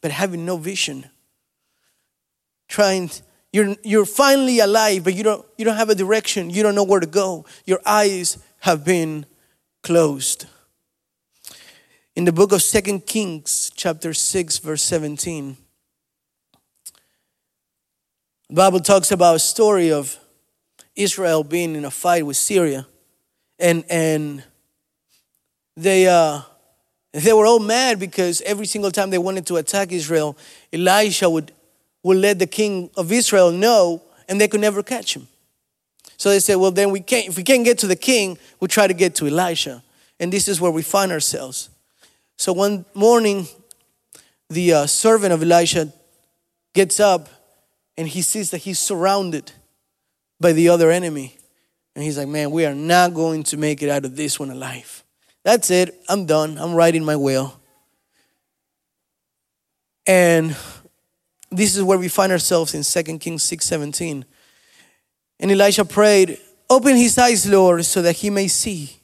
But 0.01 0.13
having 0.13 0.47
no 0.47 0.57
vision, 0.57 1.07
trying 2.69 3.11
you're, 3.55 3.77
you're 3.85 4.05
finally 4.05 4.59
alive, 4.59 5.05
but 5.05 5.15
you 5.15 5.23
don't, 5.23 5.47
you 5.57 5.65
don't 5.65 5.77
have 5.77 5.89
a 5.89 5.95
direction. 5.95 6.51
You 6.51 6.65
don't 6.65 6.75
know 6.75 6.83
where 6.83 6.99
to 6.99 7.07
go. 7.07 7.47
Your 7.67 7.79
eyes 7.87 8.39
have 8.65 8.83
been 8.83 9.27
closed. 9.83 10.47
In 12.17 12.25
the 12.25 12.33
book 12.33 12.51
of 12.51 12.63
Second 12.63 13.05
Kings, 13.05 13.71
chapter 13.77 14.15
6, 14.15 14.57
verse 14.57 14.81
17, 14.81 15.59
the 18.49 18.55
Bible 18.55 18.81
talks 18.81 19.13
about 19.13 19.37
a 19.37 19.39
story 19.39 19.93
of 19.93 20.17
Israel 20.97 21.45
being 21.45 21.77
in 21.77 21.85
a 21.85 21.91
fight 21.91 22.25
with 22.25 22.39
Syria. 22.39 22.87
And, 23.59 23.85
and 23.91 24.43
they, 25.77 26.09
uh, 26.09 26.41
they 27.13 27.35
were 27.35 27.45
all 27.45 27.61
mad 27.61 28.01
because 28.01 28.41
every 28.47 28.65
single 28.65 28.91
time 28.91 29.11
they 29.11 29.19
wanted 29.19 29.45
to 29.49 29.57
attack 29.57 29.93
Israel, 29.93 30.39
Elisha 30.73 31.29
would 31.29 31.53
will 32.03 32.17
let 32.17 32.39
the 32.39 32.47
king 32.47 32.89
of 32.97 33.13
Israel 33.13 33.51
know, 33.51 34.01
and 34.27 34.41
they 34.41 34.49
could 34.49 34.61
never 34.63 34.83
catch 34.83 35.15
him. 35.17 35.29
So 36.17 36.31
they 36.31 36.41
said, 36.41 36.57
well, 36.57 36.71
then 36.71 36.91
we 36.91 37.01
can't, 37.01 37.29
if 37.29 37.37
we 37.37 37.43
can't 37.43 37.65
get 37.65 37.79
to 37.79 37.87
the 37.87 37.97
king, 37.97 38.39
we'll 38.61 38.69
try 38.69 38.87
to 38.87 38.95
get 38.95 39.15
to 39.17 39.27
Elisha. 39.27 39.83
And 40.21 40.33
this 40.33 40.49
is 40.49 40.61
where 40.61 40.71
we 40.71 40.83
find 40.83 41.13
ourselves. 41.13 41.71
So 42.37 42.53
one 42.53 42.85
morning, 42.95 43.47
the 44.49 44.73
uh, 44.73 44.87
servant 44.87 45.33
of 45.33 45.43
Elisha 45.43 45.93
gets 46.75 47.01
up 47.01 47.29
and 47.97 48.09
he 48.09 48.23
sees 48.23 48.51
that 48.51 48.59
he's 48.59 48.79
surrounded 48.79 49.53
by 50.41 50.53
the 50.53 50.69
other 50.69 50.91
enemy. 50.91 51.37
And 51.95 52.05
he's 52.05 52.19
like, 52.19 52.29
man, 52.29 52.51
we 52.51 52.67
are 52.67 52.75
not 52.75 53.15
going 53.15 53.45
to 53.45 53.57
make 53.57 53.83
it 53.83 53.89
out 53.89 54.05
of 54.05 54.17
this 54.17 54.39
one 54.39 54.51
alive. 54.51 55.05
That's 55.45 55.71
it. 55.71 55.95
I'm 56.09 56.27
done. 56.27 56.59
I'm 56.59 56.75
riding 56.75 57.05
my 57.05 57.17
wheel. 57.17 57.61
And 60.07 60.57
this 61.51 61.77
is 61.77 61.83
where 61.83 61.99
we 61.99 62.09
find 62.09 62.33
ourselves 62.33 62.75
in 62.75 62.83
2 62.83 63.19
Kings 63.19 63.43
6 63.45 63.65
17. 63.65 64.25
And 65.41 65.51
Elisha 65.51 65.85
prayed, 65.85 66.39
Open 66.71 66.97
his 66.97 67.19
eyes, 67.19 67.49
Lord, 67.49 67.85
so 67.85 68.03
that 68.03 68.17
he 68.17 68.31
may 68.31 68.49
see. 68.49 69.01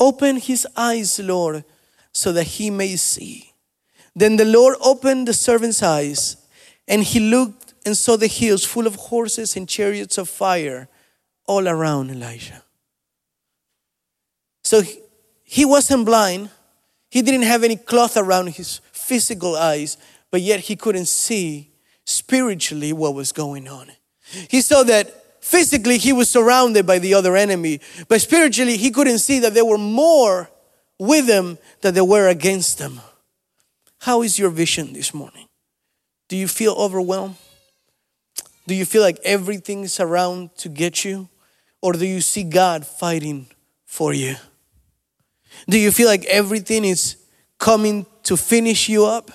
Open 0.00 0.36
his 0.36 0.66
eyes, 0.76 1.18
Lord, 1.18 1.64
so 2.12 2.32
that 2.32 2.44
he 2.44 2.70
may 2.70 2.96
see. 2.96 3.52
Then 4.14 4.36
the 4.36 4.44
Lord 4.44 4.76
opened 4.80 5.28
the 5.28 5.34
servant's 5.34 5.82
eyes, 5.82 6.36
and 6.86 7.02
he 7.02 7.20
looked 7.20 7.74
and 7.84 7.96
saw 7.96 8.16
the 8.16 8.26
hills 8.26 8.64
full 8.64 8.86
of 8.86 8.96
horses 8.96 9.56
and 9.56 9.68
chariots 9.68 10.18
of 10.18 10.28
fire 10.28 10.88
all 11.46 11.68
around 11.68 12.10
Elijah. 12.10 12.62
So 14.64 14.82
he 15.44 15.64
wasn't 15.64 16.04
blind. 16.04 16.50
He 17.10 17.22
didn't 17.22 17.42
have 17.42 17.64
any 17.64 17.76
cloth 17.76 18.16
around 18.16 18.50
his 18.50 18.80
physical 18.92 19.56
eyes, 19.56 19.96
but 20.30 20.42
yet 20.42 20.60
he 20.60 20.76
couldn't 20.76 21.08
see 21.08 21.70
spiritually 22.04 22.92
what 22.92 23.14
was 23.14 23.32
going 23.32 23.66
on. 23.68 23.90
He 24.48 24.60
saw 24.60 24.82
that 24.84 25.42
physically 25.42 25.98
he 25.98 26.12
was 26.12 26.28
surrounded 26.28 26.86
by 26.86 26.98
the 26.98 27.14
other 27.14 27.36
enemy, 27.36 27.80
but 28.08 28.20
spiritually 28.20 28.76
he 28.76 28.90
couldn't 28.90 29.18
see 29.18 29.38
that 29.40 29.54
there 29.54 29.64
were 29.64 29.78
more 29.78 30.50
with 30.98 31.26
them 31.26 31.58
than 31.80 31.94
there 31.94 32.04
were 32.04 32.28
against 32.28 32.78
them. 32.78 33.00
How 34.00 34.22
is 34.22 34.38
your 34.38 34.50
vision 34.50 34.92
this 34.92 35.14
morning? 35.14 35.48
Do 36.28 36.36
you 36.36 36.48
feel 36.48 36.74
overwhelmed? 36.74 37.36
Do 38.66 38.74
you 38.74 38.84
feel 38.84 39.02
like 39.02 39.18
everything 39.24 39.82
is 39.82 39.98
around 39.98 40.54
to 40.58 40.68
get 40.68 41.04
you? 41.04 41.28
Or 41.80 41.92
do 41.92 42.04
you 42.06 42.20
see 42.20 42.44
God 42.44 42.86
fighting 42.86 43.46
for 43.86 44.12
you? 44.12 44.36
Do 45.68 45.78
you 45.78 45.90
feel 45.90 46.06
like 46.06 46.24
everything 46.26 46.84
is 46.84 47.16
coming 47.58 48.04
to 48.24 48.36
finish 48.36 48.88
you 48.88 49.06
up? 49.06 49.30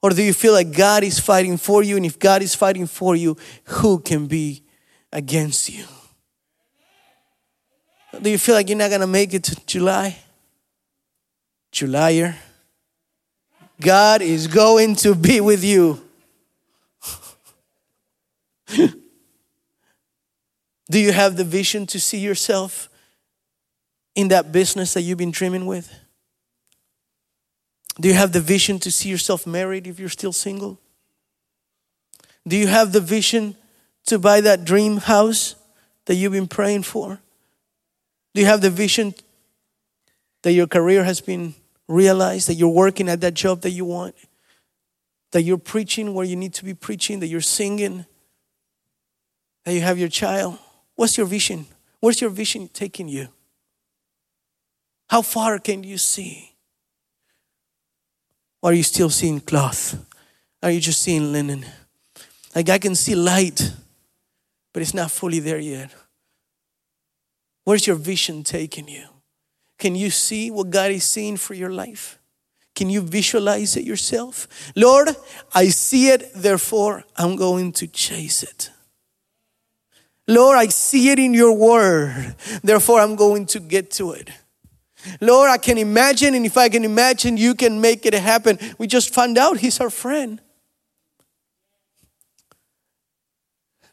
Or 0.00 0.10
do 0.10 0.22
you 0.22 0.32
feel 0.32 0.52
like 0.52 0.72
God 0.76 1.02
is 1.02 1.18
fighting 1.18 1.56
for 1.56 1.82
you? 1.82 1.96
And 1.96 2.06
if 2.06 2.18
God 2.18 2.42
is 2.42 2.54
fighting 2.54 2.86
for 2.86 3.16
you, 3.16 3.36
who 3.64 3.98
can 3.98 4.26
be 4.26 4.62
against 5.12 5.68
you? 5.68 5.84
Do 8.20 8.30
you 8.30 8.38
feel 8.38 8.54
like 8.54 8.68
you're 8.68 8.78
not 8.78 8.90
going 8.90 9.00
to 9.00 9.06
make 9.06 9.34
it 9.34 9.44
to 9.44 9.66
July? 9.66 10.16
Julyer? 11.72 12.36
God 13.80 14.22
is 14.22 14.46
going 14.46 14.96
to 14.96 15.14
be 15.14 15.40
with 15.40 15.62
you. 15.62 16.00
Do 20.90 20.98
you 20.98 21.12
have 21.12 21.36
the 21.36 21.44
vision 21.44 21.86
to 21.86 22.00
see 22.00 22.18
yourself 22.18 22.88
in 24.14 24.28
that 24.28 24.52
business 24.52 24.94
that 24.94 25.02
you've 25.02 25.18
been 25.18 25.30
dreaming 25.30 25.66
with? 25.66 25.94
Do 28.00 28.08
you 28.08 28.14
have 28.14 28.32
the 28.32 28.40
vision 28.40 28.78
to 28.80 28.90
see 28.90 29.08
yourself 29.08 29.46
married 29.46 29.86
if 29.86 29.98
you're 29.98 30.08
still 30.08 30.32
single? 30.32 30.78
Do 32.46 32.56
you 32.56 32.68
have 32.68 32.92
the 32.92 33.00
vision 33.00 33.56
to 34.06 34.18
buy 34.18 34.40
that 34.40 34.64
dream 34.64 34.98
house 34.98 35.56
that 36.06 36.14
you've 36.14 36.32
been 36.32 36.48
praying 36.48 36.84
for? 36.84 37.20
Do 38.34 38.40
you 38.40 38.46
have 38.46 38.60
the 38.60 38.70
vision 38.70 39.14
that 40.42 40.52
your 40.52 40.66
career 40.66 41.04
has 41.04 41.20
been 41.20 41.54
realized, 41.88 42.48
that 42.48 42.54
you're 42.54 42.68
working 42.68 43.08
at 43.08 43.20
that 43.20 43.34
job 43.34 43.62
that 43.62 43.70
you 43.70 43.84
want, 43.84 44.14
that 45.32 45.42
you're 45.42 45.58
preaching 45.58 46.14
where 46.14 46.24
you 46.24 46.36
need 46.36 46.54
to 46.54 46.64
be 46.64 46.74
preaching, 46.74 47.20
that 47.20 47.26
you're 47.26 47.40
singing, 47.40 48.06
that 49.64 49.74
you 49.74 49.80
have 49.80 49.98
your 49.98 50.08
child? 50.08 50.58
What's 50.94 51.18
your 51.18 51.26
vision? 51.26 51.66
Where's 52.00 52.20
your 52.20 52.30
vision 52.30 52.68
taking 52.72 53.08
you? 53.08 53.28
How 55.08 55.22
far 55.22 55.58
can 55.58 55.82
you 55.82 55.98
see? 55.98 56.54
Or 58.62 58.70
are 58.70 58.74
you 58.74 58.82
still 58.82 59.10
seeing 59.10 59.40
cloth? 59.40 59.96
Are 60.62 60.70
you 60.70 60.80
just 60.80 61.00
seeing 61.00 61.32
linen? 61.32 61.64
Like 62.54 62.68
I 62.68 62.78
can 62.78 62.94
see 62.94 63.14
light, 63.14 63.72
but 64.72 64.82
it's 64.82 64.94
not 64.94 65.10
fully 65.10 65.38
there 65.38 65.58
yet. 65.60 65.94
Where's 67.64 67.86
your 67.86 67.96
vision 67.96 68.42
taking 68.44 68.88
you? 68.88 69.06
Can 69.78 69.94
you 69.94 70.10
see 70.10 70.50
what 70.50 70.70
God 70.70 70.90
is 70.90 71.04
seeing 71.04 71.36
for 71.36 71.54
your 71.54 71.70
life? 71.70 72.18
Can 72.74 72.90
you 72.90 73.00
visualize 73.00 73.76
it 73.76 73.84
yourself? 73.84 74.48
Lord, 74.74 75.08
I 75.54 75.68
see 75.68 76.08
it, 76.08 76.32
therefore 76.34 77.04
I'm 77.16 77.36
going 77.36 77.72
to 77.72 77.86
chase 77.86 78.42
it. 78.42 78.70
Lord, 80.26 80.58
I 80.58 80.66
see 80.66 81.10
it 81.10 81.18
in 81.18 81.34
your 81.34 81.52
word, 81.52 82.36
therefore 82.62 83.00
I'm 83.00 83.16
going 83.16 83.46
to 83.46 83.60
get 83.60 83.90
to 83.92 84.12
it. 84.12 84.30
Lord, 85.20 85.50
I 85.50 85.58
can 85.58 85.78
imagine, 85.78 86.34
and 86.34 86.44
if 86.44 86.56
I 86.56 86.68
can 86.68 86.84
imagine, 86.84 87.36
you 87.36 87.54
can 87.54 87.80
make 87.80 88.04
it 88.04 88.14
happen. 88.14 88.58
We 88.78 88.86
just 88.86 89.14
found 89.14 89.38
out 89.38 89.58
he's 89.58 89.80
our 89.80 89.90
friend. 89.90 90.40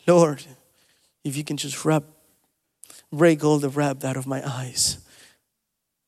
Lord, 0.08 0.44
if 1.24 1.36
you 1.36 1.44
can 1.44 1.58
just 1.58 1.86
wrap, 1.86 2.04
break 3.12 3.44
all 3.44 3.60
the 3.60 3.70
wrap 3.70 4.04
out 4.04 4.18
of 4.18 4.28
my 4.28 4.48
eyes, 4.48 5.00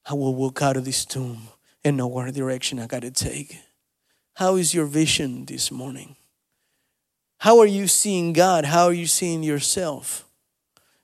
I 0.05 0.13
will 0.13 0.35
walk 0.35 0.61
out 0.61 0.77
of 0.77 0.85
this 0.85 1.05
tomb 1.05 1.49
and 1.83 1.97
know 1.97 2.07
what 2.07 2.33
direction 2.33 2.79
I 2.79 2.87
got 2.87 3.01
to 3.01 3.11
take. 3.11 3.57
How 4.35 4.55
is 4.55 4.73
your 4.73 4.85
vision 4.85 5.45
this 5.45 5.71
morning? 5.71 6.15
How 7.39 7.59
are 7.59 7.65
you 7.65 7.87
seeing 7.87 8.33
God? 8.33 8.65
How 8.65 8.85
are 8.85 8.93
you 8.93 9.07
seeing 9.07 9.43
yourself? 9.43 10.25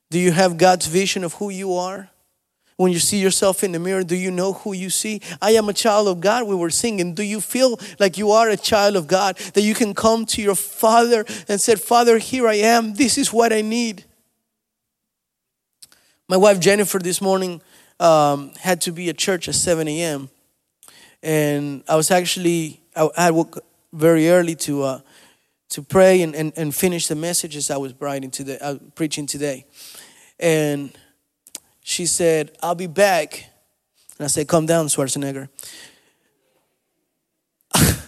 Do 0.10 0.20
you 0.20 0.32
have 0.32 0.58
God's 0.58 0.88
vision 0.88 1.24
of 1.24 1.34
who 1.36 1.50
you 1.50 1.74
are? 1.74 2.10
When 2.76 2.92
you 2.92 3.00
see 3.00 3.20
yourself 3.20 3.64
in 3.64 3.72
the 3.72 3.80
mirror, 3.80 4.04
do 4.04 4.16
you 4.16 4.32
know 4.32 4.54
who 4.54 4.74
you 4.74 4.90
see? 4.90 5.22
I 5.42 5.52
am 5.52 5.70
a 5.70 5.74
child 5.74 6.08
of 6.08 6.20
God. 6.20 6.48
We 6.48 6.56
were 6.56 6.72
singing. 6.72 7.14
Do 7.14 7.24
you 7.24 7.40
feel 7.40 7.80
like 8.00 8.18
you 8.18 8.32
are 8.32 8.50
a 8.50 8.58
child 8.58 8.96
of 8.96 9.08
God? 9.08 9.38
That 9.54 9.62
you 9.62 9.76
can 9.76 9.94
come 9.94 10.26
to 10.28 10.42
your 10.42 10.56
Father 10.56 11.24
and 11.48 11.62
say, 11.62 11.76
Father, 11.76 12.18
here 12.18 12.48
I 12.48 12.56
am. 12.56 12.96
This 12.96 13.18
is 13.18 13.32
what 13.32 13.54
I 13.54 13.62
need. 13.62 14.06
My 16.28 16.38
wife 16.38 16.60
Jennifer 16.60 17.00
this 17.00 17.22
morning 17.22 17.62
um, 18.00 18.52
had 18.60 18.82
to 18.82 18.92
be 18.92 19.10
at 19.10 19.18
church 19.18 19.48
at 19.48 19.56
7 19.56 19.88
a.m. 19.88 20.30
And 21.22 21.84
I 21.88 21.96
was 21.96 22.12
actually, 22.12 22.82
I, 22.96 23.10
I 23.16 23.32
woke 23.32 23.64
very 23.92 24.30
early 24.30 24.56
to, 24.56 24.84
uh, 24.84 25.00
to 25.70 25.82
pray 25.82 26.22
and, 26.22 26.36
and, 26.36 26.54
and 26.58 26.74
finish 26.74 27.08
the 27.08 27.16
messages 27.16 27.70
I 27.70 27.78
was 27.78 27.94
writing 28.00 28.32
today, 28.32 28.58
uh, 28.60 28.76
preaching 28.96 29.26
today. 29.26 29.66
And 30.40 30.98
she 31.84 32.06
said, 32.06 32.52
I'll 32.64 32.76
be 32.76 32.88
back. 32.88 33.46
And 34.18 34.26
I 34.26 34.28
said, 34.28 34.48
Come 34.48 34.66
down, 34.66 34.88
Schwarzenegger. 34.88 35.50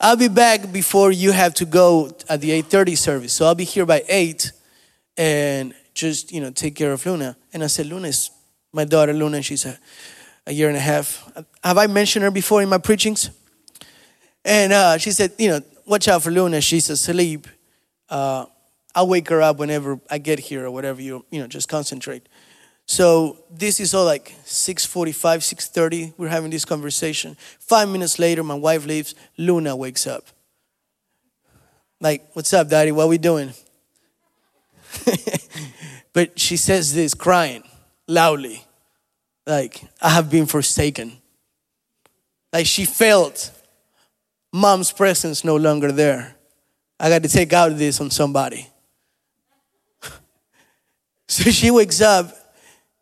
I'll 0.00 0.16
be 0.16 0.28
back 0.28 0.72
before 0.72 1.12
you 1.12 1.32
have 1.32 1.54
to 1.54 1.64
go 1.64 2.16
at 2.28 2.40
the 2.40 2.50
8:30 2.62 2.96
service. 2.96 3.32
So 3.32 3.46
I'll 3.46 3.54
be 3.54 3.64
here 3.64 3.84
by 3.84 4.04
8 4.08 4.52
and 5.16 5.74
just, 5.94 6.32
you 6.32 6.40
know, 6.40 6.50
take 6.50 6.74
care 6.74 6.92
of 6.92 7.04
Luna. 7.06 7.36
And 7.52 7.62
I 7.62 7.68
said, 7.68 7.86
Luna 7.86 8.08
is 8.08 8.30
my 8.72 8.84
daughter 8.84 9.12
Luna, 9.12 9.40
she's 9.40 9.64
a, 9.64 9.78
a 10.46 10.52
year 10.52 10.68
and 10.68 10.76
a 10.76 10.80
half. 10.80 11.30
Have 11.62 11.78
I 11.78 11.86
mentioned 11.86 12.24
her 12.24 12.30
before 12.30 12.60
in 12.60 12.68
my 12.68 12.78
preachings? 12.78 13.30
And 14.44 14.72
uh, 14.72 14.98
she 14.98 15.12
said, 15.12 15.32
you 15.38 15.48
know, 15.48 15.60
watch 15.86 16.08
out 16.08 16.22
for 16.22 16.30
Luna, 16.30 16.60
she's 16.60 16.90
asleep. 16.90 17.46
Uh, 18.10 18.46
I'll 18.94 19.08
wake 19.08 19.28
her 19.28 19.40
up 19.40 19.58
whenever 19.58 20.00
I 20.10 20.18
get 20.18 20.38
here 20.38 20.66
or 20.66 20.70
whatever 20.70 21.00
you, 21.00 21.24
you 21.30 21.40
know, 21.40 21.46
just 21.46 21.68
concentrate. 21.68 22.28
So 22.86 23.38
this 23.50 23.80
is 23.80 23.94
all 23.94 24.04
like 24.04 24.34
6:45, 24.44 25.42
6:30. 25.42 26.14
We're 26.16 26.28
having 26.28 26.50
this 26.50 26.64
conversation. 26.64 27.36
Five 27.58 27.88
minutes 27.88 28.18
later, 28.18 28.42
my 28.42 28.54
wife 28.54 28.86
leaves. 28.86 29.14
Luna 29.36 29.74
wakes 29.74 30.06
up. 30.06 30.24
Like, 32.00 32.28
what's 32.34 32.52
up, 32.52 32.68
Daddy? 32.68 32.92
What 32.92 33.04
are 33.04 33.08
we 33.08 33.18
doing? 33.18 33.54
but 36.12 36.38
she 36.38 36.56
says 36.56 36.94
this, 36.94 37.14
crying 37.14 37.62
loudly, 38.06 38.64
like, 39.46 39.82
I 40.00 40.10
have 40.10 40.30
been 40.30 40.46
forsaken. 40.46 41.18
Like 42.52 42.66
she 42.66 42.84
felt 42.84 43.50
mom's 44.52 44.92
presence 44.92 45.44
no 45.44 45.56
longer 45.56 45.90
there. 45.90 46.36
I 47.00 47.08
got 47.08 47.24
to 47.24 47.28
take 47.28 47.52
out 47.52 47.76
this 47.76 48.00
on 48.00 48.10
somebody. 48.10 48.68
so 51.28 51.50
she 51.50 51.72
wakes 51.72 52.00
up 52.00 52.32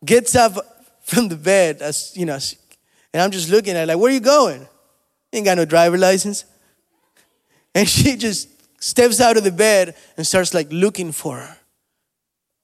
gets 0.03 0.35
up 0.35 0.55
from 1.01 1.27
the 1.27 1.35
bed, 1.35 1.81
as 1.81 2.15
you 2.15 2.25
know, 2.25 2.39
and 3.13 3.21
I'm 3.21 3.31
just 3.31 3.49
looking 3.49 3.75
at 3.75 3.81
her 3.81 3.85
like, 3.85 3.97
where 3.97 4.11
are 4.11 4.13
you 4.13 4.19
going? 4.19 4.67
Ain't 5.31 5.45
got 5.45 5.57
no 5.57 5.65
driver 5.65 5.97
license. 5.97 6.45
And 7.75 7.87
she 7.87 8.15
just 8.15 8.49
steps 8.81 9.19
out 9.19 9.37
of 9.37 9.43
the 9.43 9.51
bed 9.51 9.95
and 10.17 10.25
starts 10.25 10.53
like 10.53 10.67
looking 10.71 11.11
for 11.11 11.37
her. 11.37 11.57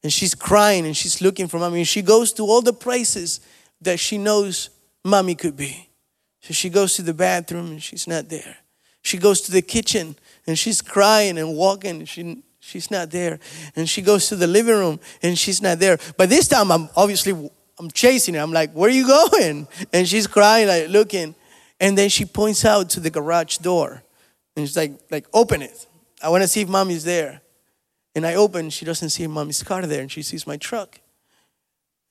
And 0.04 0.14
she's 0.14 0.34
crying 0.34 0.86
and 0.86 0.96
she's 0.96 1.22
looking 1.22 1.48
for 1.48 1.60
mommy. 1.60 1.80
And 1.80 1.88
she 1.88 2.02
goes 2.02 2.32
to 2.34 2.44
all 2.44 2.62
the 2.62 2.74
places 2.74 3.42
that 3.82 4.00
she 4.00 4.18
knows 4.18 4.70
mommy 5.04 5.36
could 5.36 5.58
be. 5.58 5.90
So 6.42 6.54
she 6.54 6.70
goes 6.70 6.96
to 6.96 7.02
the 7.02 7.14
bathroom 7.14 7.72
and 7.72 7.84
she's 7.84 8.08
not 8.08 8.30
there. 8.30 8.58
She 9.02 9.18
goes 9.18 9.42
to 9.42 9.52
the 9.52 9.62
kitchen 9.62 10.16
and 10.48 10.58
she's 10.58 10.82
crying 10.82 11.38
and 11.38 11.56
walking. 11.56 12.06
She 12.06 12.44
She's 12.70 12.92
not 12.92 13.10
there. 13.10 13.40
And 13.76 13.90
she 13.90 14.04
goes 14.04 14.30
to 14.30 14.36
the 14.36 14.46
living 14.46 14.76
room 14.76 15.00
and 15.24 15.38
she's 15.38 15.60
not 15.60 15.80
there. 15.80 15.98
But 16.18 16.30
this 16.30 16.48
time 16.48 16.72
I'm 16.72 16.88
obviously 16.96 17.50
I'm 17.80 17.90
chasing 17.90 18.36
her. 18.36 18.42
I'm 18.42 18.54
like, 18.54 18.74
where 18.74 18.90
are 18.90 18.94
you 18.94 19.08
going? 19.08 19.68
And 19.94 20.08
she's 20.08 20.28
crying, 20.28 20.68
like 20.68 20.90
looking. 20.90 21.34
And 21.80 21.98
then 21.98 22.10
she 22.10 22.26
points 22.26 22.64
out 22.66 22.92
to 22.92 23.00
the 23.00 23.10
garage 23.10 23.58
door. 23.58 24.04
And 24.56 24.68
she's 24.68 24.78
like, 24.78 25.00
like, 25.10 25.26
open 25.34 25.64
it. 25.64 25.88
I 26.22 26.30
want 26.30 26.44
to 26.44 26.48
see 26.48 26.62
if 26.62 26.70
mommy's 26.70 27.04
there. 27.04 27.42
And 28.14 28.26
I 28.26 28.36
open, 28.36 28.70
she 28.70 28.86
doesn't 28.86 29.10
see 29.10 29.26
mommy's 29.26 29.64
car 29.64 29.82
there, 29.84 30.02
and 30.02 30.12
she 30.12 30.22
sees 30.22 30.46
my 30.46 30.58
truck. 30.58 31.00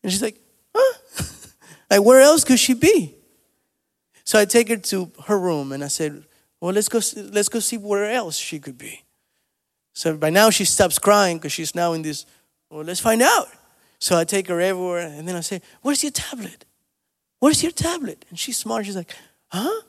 And 0.03 0.11
she's 0.11 0.23
like, 0.23 0.41
huh? 0.75 1.25
like, 1.91 2.03
where 2.03 2.21
else 2.21 2.45
could 2.45 2.59
she 2.59 2.75
be? 2.75 3.15
So 4.25 4.39
I 4.39 4.45
take 4.45 4.69
her 4.71 4.77
to 4.77 5.13
her 5.27 5.39
room 5.39 5.73
and 5.73 5.85
I 5.85 5.89
said, 5.89 6.25
well, 6.61 6.73
let's 6.73 6.89
go, 6.89 7.01
let's 7.31 7.49
go 7.49 7.61
see 7.61 7.77
where 7.77 8.11
else 8.11 8.37
she 8.37 8.59
could 8.59 8.79
be. 8.79 9.03
So 9.99 10.17
by 10.17 10.31
now 10.31 10.49
she 10.51 10.65
stops 10.65 10.97
crying 10.97 11.39
because 11.39 11.51
she's 11.51 11.75
now 11.75 11.93
in 11.93 12.03
this, 12.03 12.25
well, 12.71 12.85
let's 12.85 13.01
find 13.01 13.21
out. 13.21 13.49
So 13.99 14.17
I 14.17 14.23
take 14.23 14.47
her 14.47 14.61
everywhere 14.61 15.09
and 15.09 15.27
then 15.27 15.35
I 15.35 15.41
say, 15.41 15.61
Where's 15.83 16.05
your 16.05 16.13
tablet? 16.13 16.65
Where's 17.41 17.65
your 17.65 17.73
tablet? 17.73 18.25
And 18.31 18.39
she's 18.39 18.57
smart. 18.57 18.87
She's 18.87 18.95
like, 18.95 19.13
Huh? 19.49 19.83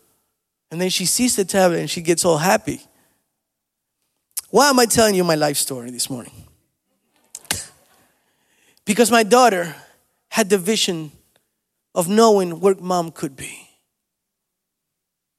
And 0.71 0.81
then 0.81 0.89
she 0.89 1.05
sees 1.05 1.35
the 1.35 1.45
tablet 1.45 1.81
and 1.81 1.89
she 1.91 2.01
gets 2.01 2.25
all 2.25 2.39
happy. 2.39 2.81
Why 4.49 4.71
am 4.71 4.79
I 4.79 4.87
telling 4.87 5.13
you 5.13 5.23
my 5.23 5.35
life 5.35 5.57
story 5.57 5.91
this 5.91 6.09
morning? 6.09 6.33
Because 8.85 9.11
my 9.11 9.21
daughter 9.21 9.75
had 10.29 10.49
the 10.49 10.57
vision 10.57 11.11
of 11.93 12.09
knowing 12.09 12.59
where 12.59 12.73
mom 12.73 13.11
could 13.11 13.35
be. 13.35 13.69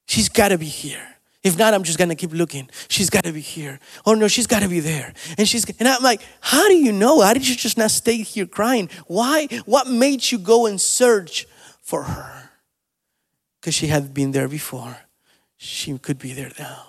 She's 0.06 0.28
got 0.28 0.50
to 0.50 0.58
be 0.58 0.66
here. 0.66 1.16
If 1.42 1.56
not, 1.56 1.72
I'm 1.72 1.82
just 1.82 1.98
gonna 1.98 2.14
keep 2.14 2.32
looking. 2.32 2.68
She's 2.88 3.08
got 3.08 3.24
to 3.24 3.32
be 3.32 3.40
here. 3.40 3.80
Oh 4.04 4.14
no, 4.14 4.28
she's 4.28 4.46
got 4.46 4.60
to 4.60 4.68
be 4.68 4.80
there. 4.80 5.14
And 5.38 5.48
she's 5.48 5.68
and 5.78 5.88
I'm 5.88 6.02
like, 6.02 6.20
how 6.40 6.68
do 6.68 6.74
you 6.74 6.92
know? 6.92 7.20
How 7.20 7.32
did 7.32 7.48
you 7.48 7.56
just 7.56 7.78
not 7.78 7.90
stay 7.90 8.18
here 8.18 8.46
crying? 8.46 8.90
Why? 9.06 9.46
What 9.64 9.88
made 9.88 10.30
you 10.30 10.38
go 10.38 10.66
and 10.66 10.80
search 10.80 11.46
for 11.80 12.02
her? 12.02 12.50
Because 13.60 13.74
she 13.74 13.86
had 13.86 14.12
been 14.12 14.32
there 14.32 14.48
before. 14.48 14.98
She 15.56 15.96
could 15.98 16.18
be 16.18 16.32
there 16.32 16.52
now. 16.58 16.86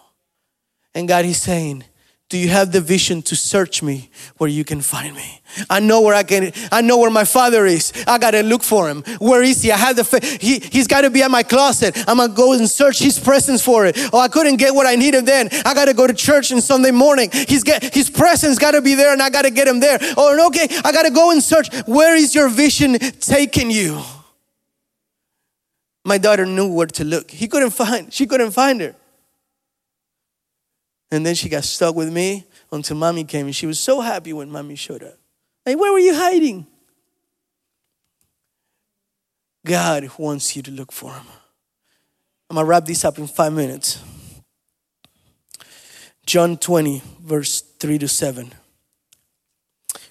And 0.94 1.08
God 1.08 1.26
is 1.26 1.42
saying, 1.42 1.86
do 2.32 2.38
you 2.38 2.48
have 2.48 2.72
the 2.72 2.80
vision 2.80 3.22
to 3.24 3.36
search 3.36 3.84
me 3.84 4.10
where 4.38 4.50
you 4.50 4.64
can 4.64 4.80
find 4.80 5.14
me? 5.14 5.42
I 5.70 5.82
know 5.82 6.00
where 6.00 6.16
I 6.16 6.24
can, 6.24 6.54
I 6.72 6.80
know 6.80 6.98
where 6.98 7.12
my 7.12 7.26
father 7.26 7.66
is. 7.66 7.92
I 8.08 8.18
gotta 8.20 8.42
look 8.42 8.64
for 8.64 8.88
him. 8.88 9.04
Where 9.20 9.44
is 9.44 9.62
he? 9.62 9.70
I 9.70 9.76
have 9.76 9.98
the, 9.98 10.38
he, 10.40 10.60
he's 10.60 10.88
gotta 10.88 11.10
be 11.10 11.22
at 11.24 11.30
my 11.30 11.44
closet. 11.44 11.94
I'm 12.08 12.18
gonna 12.18 12.34
go 12.34 12.54
and 12.54 12.70
search 12.70 13.00
his 13.00 13.20
presence 13.20 13.62
for 13.62 13.86
it. 13.86 13.98
Oh, 14.14 14.20
I 14.20 14.30
couldn't 14.30 14.56
get 14.56 14.74
what 14.74 14.88
I 14.88 14.96
needed 14.96 15.26
then. 15.26 15.50
I 15.66 15.74
gotta 15.74 15.94
go 15.94 16.08
to 16.08 16.14
church 16.14 16.54
on 16.54 16.62
Sunday 16.62 16.92
morning. 16.92 17.30
He's 17.34 17.64
get, 17.64 17.94
his 17.94 18.10
presence 18.10 18.58
gotta 18.58 18.82
be 18.82 18.96
there 18.96 19.12
and 19.12 19.22
I 19.22 19.30
gotta 19.30 19.52
get 19.52 19.68
him 19.68 19.82
there. 19.82 19.98
Oh, 20.16 20.48
okay, 20.48 20.70
I 20.86 20.94
gotta 20.94 21.12
go 21.12 21.32
and 21.32 21.44
search. 21.44 21.68
Where 21.86 22.16
is 22.16 22.34
your 22.34 22.48
vision 22.48 22.98
taking 23.20 23.70
you? 23.70 24.02
My 26.06 26.18
daughter 26.18 26.46
knew 26.46 26.74
where 26.74 26.88
to 26.88 27.04
look. 27.04 27.30
He 27.30 27.50
couldn't 27.50 27.72
find, 27.72 28.14
she 28.14 28.26
couldn't 28.26 28.52
find 28.52 28.80
her. 28.80 28.96
And 31.12 31.26
then 31.26 31.36
she 31.36 31.50
got 31.50 31.66
stuck 31.66 31.96
with 31.96 32.12
me 32.12 32.46
until 32.72 32.96
mommy 32.96 33.26
came 33.26 33.46
and 33.48 33.56
she 33.56 33.66
was 33.66 33.80
so 33.80 34.00
happy 34.00 34.32
when 34.32 34.50
mommy 34.50 34.76
showed 34.76 35.04
up. 35.04 35.18
Like, 35.66 35.78
where 35.78 35.92
were 35.92 36.00
you 36.00 36.16
hiding? 36.16 36.66
God 39.66 40.10
wants 40.18 40.56
you 40.56 40.64
to 40.64 40.72
look 40.72 40.92
for 40.92 41.12
him. 41.12 41.26
I'm 42.50 42.56
gonna 42.56 42.68
wrap 42.68 42.86
this 42.86 43.06
up 43.06 43.18
in 43.20 43.28
five 43.28 43.54
minutes. 43.54 44.02
John 46.26 46.58
20, 46.58 47.02
verse 47.22 47.62
3 47.62 47.98
to 48.00 48.08
7. 48.08 48.54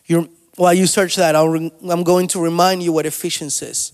You're, 0.06 0.26
while 0.56 0.74
you 0.74 0.86
search 0.86 1.16
that, 1.16 1.36
i 1.36 1.42
am 1.42 2.04
going 2.04 2.28
to 2.28 2.40
remind 2.40 2.82
you 2.82 2.92
what 2.92 3.06
Ephesians 3.06 3.54
says. 3.54 3.92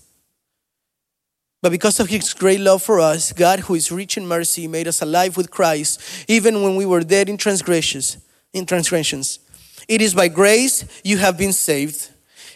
But 1.61 1.71
because 1.71 1.99
of 1.99 2.07
his 2.07 2.33
great 2.33 2.59
love 2.59 2.83
for 2.83 2.99
us, 2.99 3.33
God, 3.33 3.61
who 3.61 3.73
is 3.73 3.91
rich 3.91 4.17
in 4.17 4.27
mercy, 4.27 4.67
made 4.67 4.87
us 4.87 5.01
alive 5.01 5.37
with 5.37 5.49
Christ, 5.49 6.01
even 6.27 6.61
when 6.61 6.75
we 6.75 6.85
were 6.85 7.01
dead 7.01 7.29
in 7.29 7.37
transgressions. 7.37 8.17
In 8.53 8.65
transgressions. 8.65 9.39
It 9.87 10.01
is 10.01 10.13
by 10.13 10.27
grace 10.27 10.85
you 11.03 11.17
have 11.17 11.37
been 11.37 11.53
saved. 11.53 12.09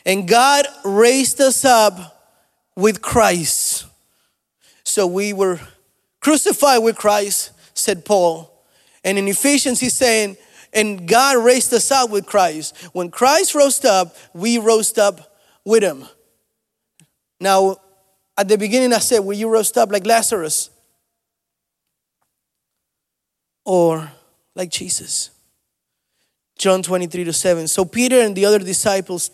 And 0.05 0.27
God 0.27 0.65
raised 0.83 1.41
us 1.41 1.65
up 1.65 2.29
with 2.75 3.01
Christ. 3.01 3.85
So 4.83 5.07
we 5.07 5.33
were 5.33 5.59
crucified 6.19 6.83
with 6.83 6.95
Christ, 6.95 7.51
said 7.73 8.05
Paul. 8.05 8.63
And 9.03 9.17
in 9.17 9.27
Ephesians, 9.27 9.79
he's 9.79 9.93
saying, 9.93 10.37
and 10.73 11.07
God 11.07 11.43
raised 11.43 11.73
us 11.73 11.91
up 11.91 12.09
with 12.09 12.25
Christ. 12.25 12.75
When 12.93 13.09
Christ 13.09 13.55
rose 13.55 13.83
up, 13.83 14.15
we 14.33 14.57
rose 14.57 14.97
up 14.97 15.37
with 15.65 15.83
him. 15.83 16.05
Now, 17.39 17.77
at 18.37 18.47
the 18.47 18.57
beginning, 18.57 18.93
I 18.93 18.99
said, 18.99 19.19
Will 19.19 19.37
you 19.37 19.49
roast 19.49 19.77
up 19.77 19.91
like 19.91 20.05
Lazarus? 20.05 20.69
Or 23.65 24.11
like 24.55 24.69
Jesus? 24.69 25.31
John 26.57 26.83
23 26.83 27.23
to 27.23 27.33
7. 27.33 27.67
So 27.67 27.85
Peter 27.85 28.21
and 28.21 28.35
the 28.35 28.45
other 28.45 28.59
disciples 28.59 29.29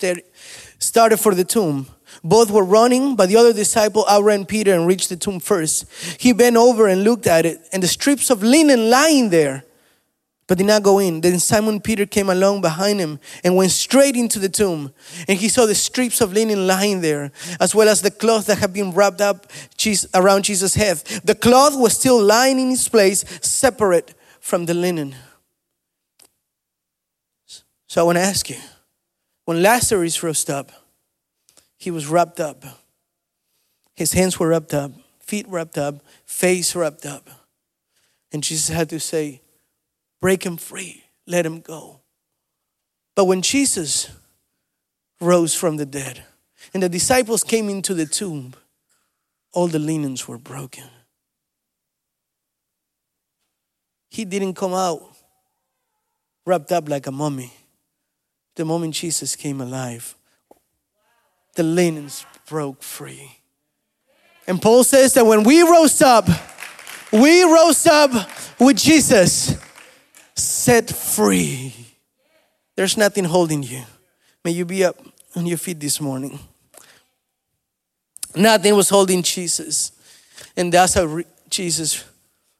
started 0.79 1.17
for 1.17 1.35
the 1.35 1.43
tomb. 1.43 1.87
Both 2.23 2.51
were 2.51 2.63
running, 2.63 3.15
but 3.15 3.27
the 3.27 3.35
other 3.35 3.51
disciple 3.51 4.05
outran 4.09 4.45
Peter 4.45 4.73
and 4.73 4.87
reached 4.87 5.09
the 5.09 5.17
tomb 5.17 5.39
first. 5.41 5.85
He 6.19 6.31
bent 6.31 6.55
over 6.55 6.87
and 6.87 7.03
looked 7.03 7.27
at 7.27 7.45
it, 7.45 7.59
and 7.73 7.83
the 7.83 7.87
strips 7.87 8.29
of 8.29 8.43
linen 8.43 8.89
lying 8.89 9.29
there 9.29 9.65
but 10.47 10.57
did 10.57 10.67
not 10.67 10.81
go 10.81 10.99
in. 10.99 11.21
Then 11.21 11.39
Simon 11.39 11.81
Peter 11.81 12.05
came 12.05 12.29
along 12.29 12.61
behind 12.61 12.99
him 12.99 13.19
and 13.43 13.55
went 13.55 13.71
straight 13.71 14.15
into 14.15 14.39
the 14.39 14.49
tomb. 14.49 14.93
And 15.27 15.37
he 15.37 15.49
saw 15.49 15.65
the 15.65 15.75
strips 15.75 16.21
of 16.21 16.31
linen 16.31 16.65
lying 16.65 17.01
there, 17.01 17.31
as 17.59 17.75
well 17.75 17.89
as 17.89 18.01
the 18.01 18.11
cloth 18.11 18.47
that 18.47 18.59
had 18.59 18.73
been 18.73 18.91
wrapped 18.91 19.19
up 19.19 19.51
around 20.13 20.43
Jesus' 20.45 20.75
head. 20.75 20.97
The 21.23 21.35
cloth 21.35 21.77
was 21.77 21.97
still 21.97 22.21
lying 22.21 22.59
in 22.59 22.71
its 22.71 22.87
place, 22.87 23.25
separate 23.41 24.13
from 24.39 24.65
the 24.65 24.73
linen. 24.73 25.15
So 27.87 28.01
I 28.01 28.03
want 28.05 28.17
to 28.17 28.21
ask 28.21 28.49
you 28.49 28.57
when 29.45 29.61
Lazarus 29.61 30.23
rose 30.23 30.49
up, 30.49 30.71
he 31.77 31.91
was 31.91 32.07
wrapped 32.07 32.39
up. 32.39 32.63
His 33.95 34.13
hands 34.13 34.39
were 34.39 34.49
wrapped 34.49 34.73
up, 34.73 34.91
feet 35.19 35.47
wrapped 35.49 35.77
up, 35.77 36.01
face 36.25 36.75
wrapped 36.75 37.05
up. 37.05 37.29
And 38.31 38.43
Jesus 38.43 38.69
had 38.69 38.89
to 38.89 38.99
say, 38.99 39.41
break 40.21 40.45
him 40.45 40.57
free, 40.57 41.03
let 41.25 41.45
him 41.45 41.61
go. 41.61 42.01
But 43.15 43.25
when 43.25 43.41
Jesus 43.41 44.09
rose 45.19 45.55
from 45.55 45.77
the 45.77 45.85
dead 45.85 46.23
and 46.73 46.83
the 46.83 46.89
disciples 46.89 47.43
came 47.43 47.69
into 47.69 47.93
the 47.93 48.05
tomb, 48.05 48.53
all 49.53 49.67
the 49.67 49.79
linens 49.79 50.27
were 50.27 50.37
broken. 50.37 50.83
He 54.09 54.25
didn't 54.25 54.53
come 54.53 54.73
out 54.73 55.17
wrapped 56.47 56.71
up 56.71 56.87
like 56.87 57.05
a 57.05 57.11
mummy. 57.11 57.51
The 58.55 58.65
moment 58.65 58.95
Jesus 58.95 59.35
came 59.35 59.59
alive, 59.59 60.15
the 61.55 61.63
linens 61.63 62.25
broke 62.47 62.81
free. 62.81 63.39
And 64.47 64.61
Paul 64.61 64.85
says 64.85 65.13
that 65.15 65.25
when 65.25 65.43
we 65.43 65.61
rose 65.61 66.01
up, 66.01 66.25
we 67.11 67.43
rose 67.43 67.85
up 67.85 68.11
with 68.59 68.77
Jesus 68.77 69.57
set 70.39 70.89
free. 70.89 71.73
There's 72.75 72.97
nothing 72.97 73.23
holding 73.23 73.63
you. 73.63 73.83
May 74.43 74.51
you 74.51 74.65
be 74.65 74.85
up 74.85 74.97
on 75.35 75.45
your 75.45 75.57
feet 75.57 75.79
this 75.79 75.99
morning. 75.99 76.39
Nothing 78.35 78.75
was 78.75 78.89
holding 78.89 79.23
Jesus. 79.23 79.91
And 80.55 80.71
that's 80.71 80.93
how 80.93 81.21
Jesus 81.49 82.05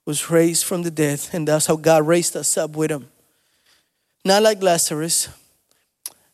was 0.06 0.30
raised 0.30 0.66
from 0.66 0.84
the 0.84 0.92
dead. 0.92 1.22
And 1.34 1.48
that's 1.48 1.68
how 1.68 1.76
God 1.76 2.08
raised 2.08 2.36
us 2.36 2.58
up 2.58 2.76
with 2.76 2.92
him. 2.92 3.08
Not 4.26 4.42
like 4.44 4.62
Lazarus, 4.62 5.30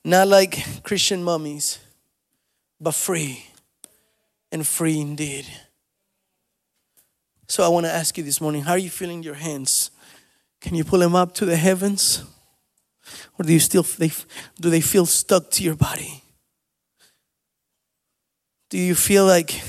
not 0.03 0.27
like 0.27 0.83
Christian 0.83 1.23
mummies, 1.23 1.79
but 2.79 2.93
free 2.93 3.45
and 4.51 4.65
free 4.65 4.99
indeed. 4.99 5.45
So 7.47 7.63
I 7.63 7.67
want 7.67 7.85
to 7.85 7.91
ask 7.91 8.17
you 8.17 8.23
this 8.23 8.41
morning 8.41 8.63
how 8.63 8.71
are 8.71 8.77
you 8.77 8.89
feeling 8.89 9.23
your 9.23 9.35
hands? 9.35 9.91
Can 10.63 10.75
you 10.75 10.85
pull 10.85 10.99
them 10.99 11.13
up 11.13 11.33
to 11.35 11.45
the 11.45 11.57
heavens? 11.57 12.23
Or 13.37 13.43
do 13.43 13.51
you 13.51 13.59
still 13.59 13.83
they, 13.83 14.11
do 14.59 14.69
they 14.69 14.79
feel 14.79 15.05
stuck 15.05 15.51
to 15.51 15.63
your 15.63 15.75
body? 15.75 16.23
Do 18.69 18.77
you 18.77 18.95
feel 18.95 19.25
like 19.25 19.61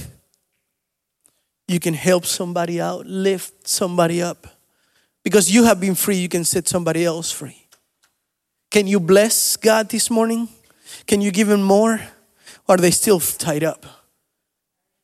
you 1.67 1.81
can 1.81 1.95
help 1.95 2.25
somebody 2.25 2.81
out, 2.81 3.07
lift 3.07 3.67
somebody 3.67 4.23
up? 4.23 4.47
Because 5.25 5.51
you 5.51 5.65
have 5.65 5.81
been 5.81 5.97
free, 5.97 6.17
you 6.17 6.29
can 6.29 6.45
set 6.45 6.69
somebody 6.69 7.05
else 7.05 7.33
free. 7.33 7.67
Can 8.71 8.87
you 8.87 9.01
bless 9.01 9.57
God 9.57 9.89
this 9.89 10.11
morning? 10.11 10.49
Can 11.07 11.21
you 11.21 11.33
give 11.33 11.51
Him 11.51 11.63
more? 11.63 12.01
Or 12.69 12.77
are 12.77 12.79
they 12.79 12.93
still 12.93 13.19
tied 13.19 13.65
up? 13.65 13.85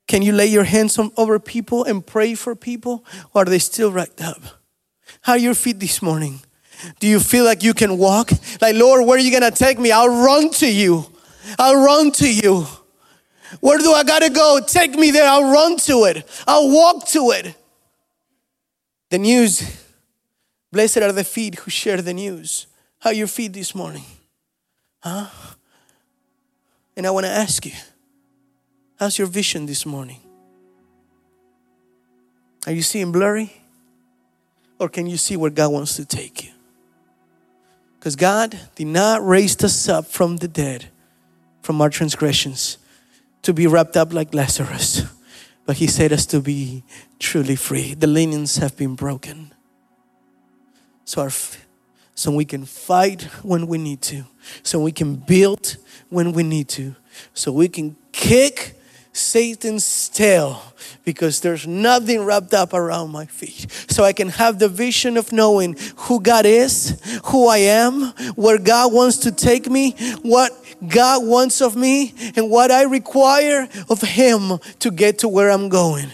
Can 0.06 0.22
you 0.22 0.32
lay 0.32 0.46
your 0.46 0.64
hands 0.64 0.98
on, 0.98 1.10
over 1.16 1.40
people 1.40 1.82
and 1.82 2.06
pray 2.06 2.34
for 2.34 2.54
people? 2.54 3.04
Or 3.34 3.42
are 3.42 3.46
they 3.46 3.58
still 3.58 3.90
wrapped 3.90 4.20
up? 4.20 4.59
How 5.20 5.32
are 5.32 5.38
your 5.38 5.54
feet 5.54 5.78
this 5.78 6.00
morning? 6.00 6.40
Do 6.98 7.06
you 7.06 7.20
feel 7.20 7.44
like 7.44 7.62
you 7.62 7.74
can 7.74 7.98
walk? 7.98 8.30
Like, 8.60 8.74
Lord, 8.74 9.06
where 9.06 9.18
are 9.18 9.20
you 9.20 9.30
going 9.30 9.50
to 9.50 9.56
take 9.56 9.78
me? 9.78 9.92
I'll 9.92 10.08
run 10.08 10.50
to 10.52 10.72
you. 10.72 11.04
I'll 11.58 11.84
run 11.84 12.10
to 12.12 12.32
you. 12.32 12.66
Where 13.60 13.78
do 13.78 13.92
I 13.92 14.04
got 14.04 14.20
to 14.20 14.30
go? 14.30 14.60
Take 14.66 14.94
me 14.94 15.10
there. 15.10 15.28
I'll 15.28 15.50
run 15.52 15.76
to 15.78 16.04
it. 16.04 16.26
I'll 16.46 16.70
walk 16.70 17.06
to 17.08 17.30
it. 17.32 17.54
The 19.10 19.18
news. 19.18 19.86
Blessed 20.72 20.98
are 20.98 21.12
the 21.12 21.24
feet 21.24 21.56
who 21.56 21.70
share 21.70 22.00
the 22.00 22.14
news. 22.14 22.66
How 23.00 23.10
are 23.10 23.14
your 23.14 23.26
feet 23.26 23.52
this 23.52 23.74
morning? 23.74 24.04
Huh? 25.02 25.26
And 26.96 27.06
I 27.06 27.10
want 27.10 27.26
to 27.26 27.32
ask 27.32 27.66
you, 27.66 27.72
how's 28.98 29.18
your 29.18 29.26
vision 29.26 29.66
this 29.66 29.84
morning? 29.84 30.20
Are 32.66 32.72
you 32.72 32.82
seeing 32.82 33.10
blurry? 33.10 33.59
Or 34.80 34.88
can 34.88 35.06
you 35.06 35.18
see 35.18 35.36
where 35.36 35.50
God 35.50 35.72
wants 35.72 35.94
to 35.96 36.06
take 36.06 36.44
you? 36.44 36.52
Because 37.98 38.16
God 38.16 38.58
did 38.74 38.86
not 38.86 39.24
raise 39.24 39.62
us 39.62 39.88
up 39.90 40.06
from 40.06 40.38
the 40.38 40.48
dead, 40.48 40.86
from 41.60 41.82
our 41.82 41.90
transgressions, 41.90 42.78
to 43.42 43.52
be 43.52 43.66
wrapped 43.66 43.96
up 43.96 44.12
like 44.14 44.34
Lazarus, 44.34 45.02
But 45.66 45.76
He 45.76 45.86
said 45.86 46.12
us 46.12 46.24
to 46.26 46.40
be 46.40 46.82
truly 47.18 47.56
free. 47.56 47.92
The 47.92 48.06
linens 48.06 48.56
have 48.56 48.74
been 48.76 48.94
broken. 48.94 49.52
So, 51.04 51.22
our, 51.22 51.30
so 52.14 52.32
we 52.32 52.46
can 52.46 52.64
fight 52.64 53.22
when 53.42 53.66
we 53.66 53.76
need 53.76 54.00
to, 54.02 54.24
so 54.62 54.80
we 54.80 54.92
can 54.92 55.16
build 55.16 55.76
when 56.08 56.32
we 56.32 56.42
need 56.42 56.68
to, 56.70 56.96
so 57.34 57.52
we 57.52 57.68
can 57.68 57.96
kick 58.12 58.79
Satan's 59.12 60.08
tail 60.08 60.62
because 61.04 61.40
there's 61.40 61.66
nothing 61.66 62.24
wrapped 62.24 62.54
up 62.54 62.72
around 62.72 63.10
my 63.10 63.26
feet. 63.26 63.66
So 63.88 64.04
I 64.04 64.12
can 64.12 64.28
have 64.28 64.58
the 64.58 64.68
vision 64.68 65.16
of 65.16 65.32
knowing 65.32 65.76
who 65.96 66.20
God 66.20 66.46
is, 66.46 67.00
who 67.24 67.48
I 67.48 67.58
am, 67.58 68.12
where 68.34 68.58
God 68.58 68.92
wants 68.92 69.18
to 69.18 69.32
take 69.32 69.68
me, 69.68 69.92
what 70.22 70.52
God 70.86 71.26
wants 71.26 71.60
of 71.60 71.76
me, 71.76 72.14
and 72.36 72.50
what 72.50 72.70
I 72.70 72.84
require 72.84 73.68
of 73.88 74.00
Him 74.00 74.58
to 74.80 74.90
get 74.90 75.18
to 75.20 75.28
where 75.28 75.50
I'm 75.50 75.68
going. 75.68 76.10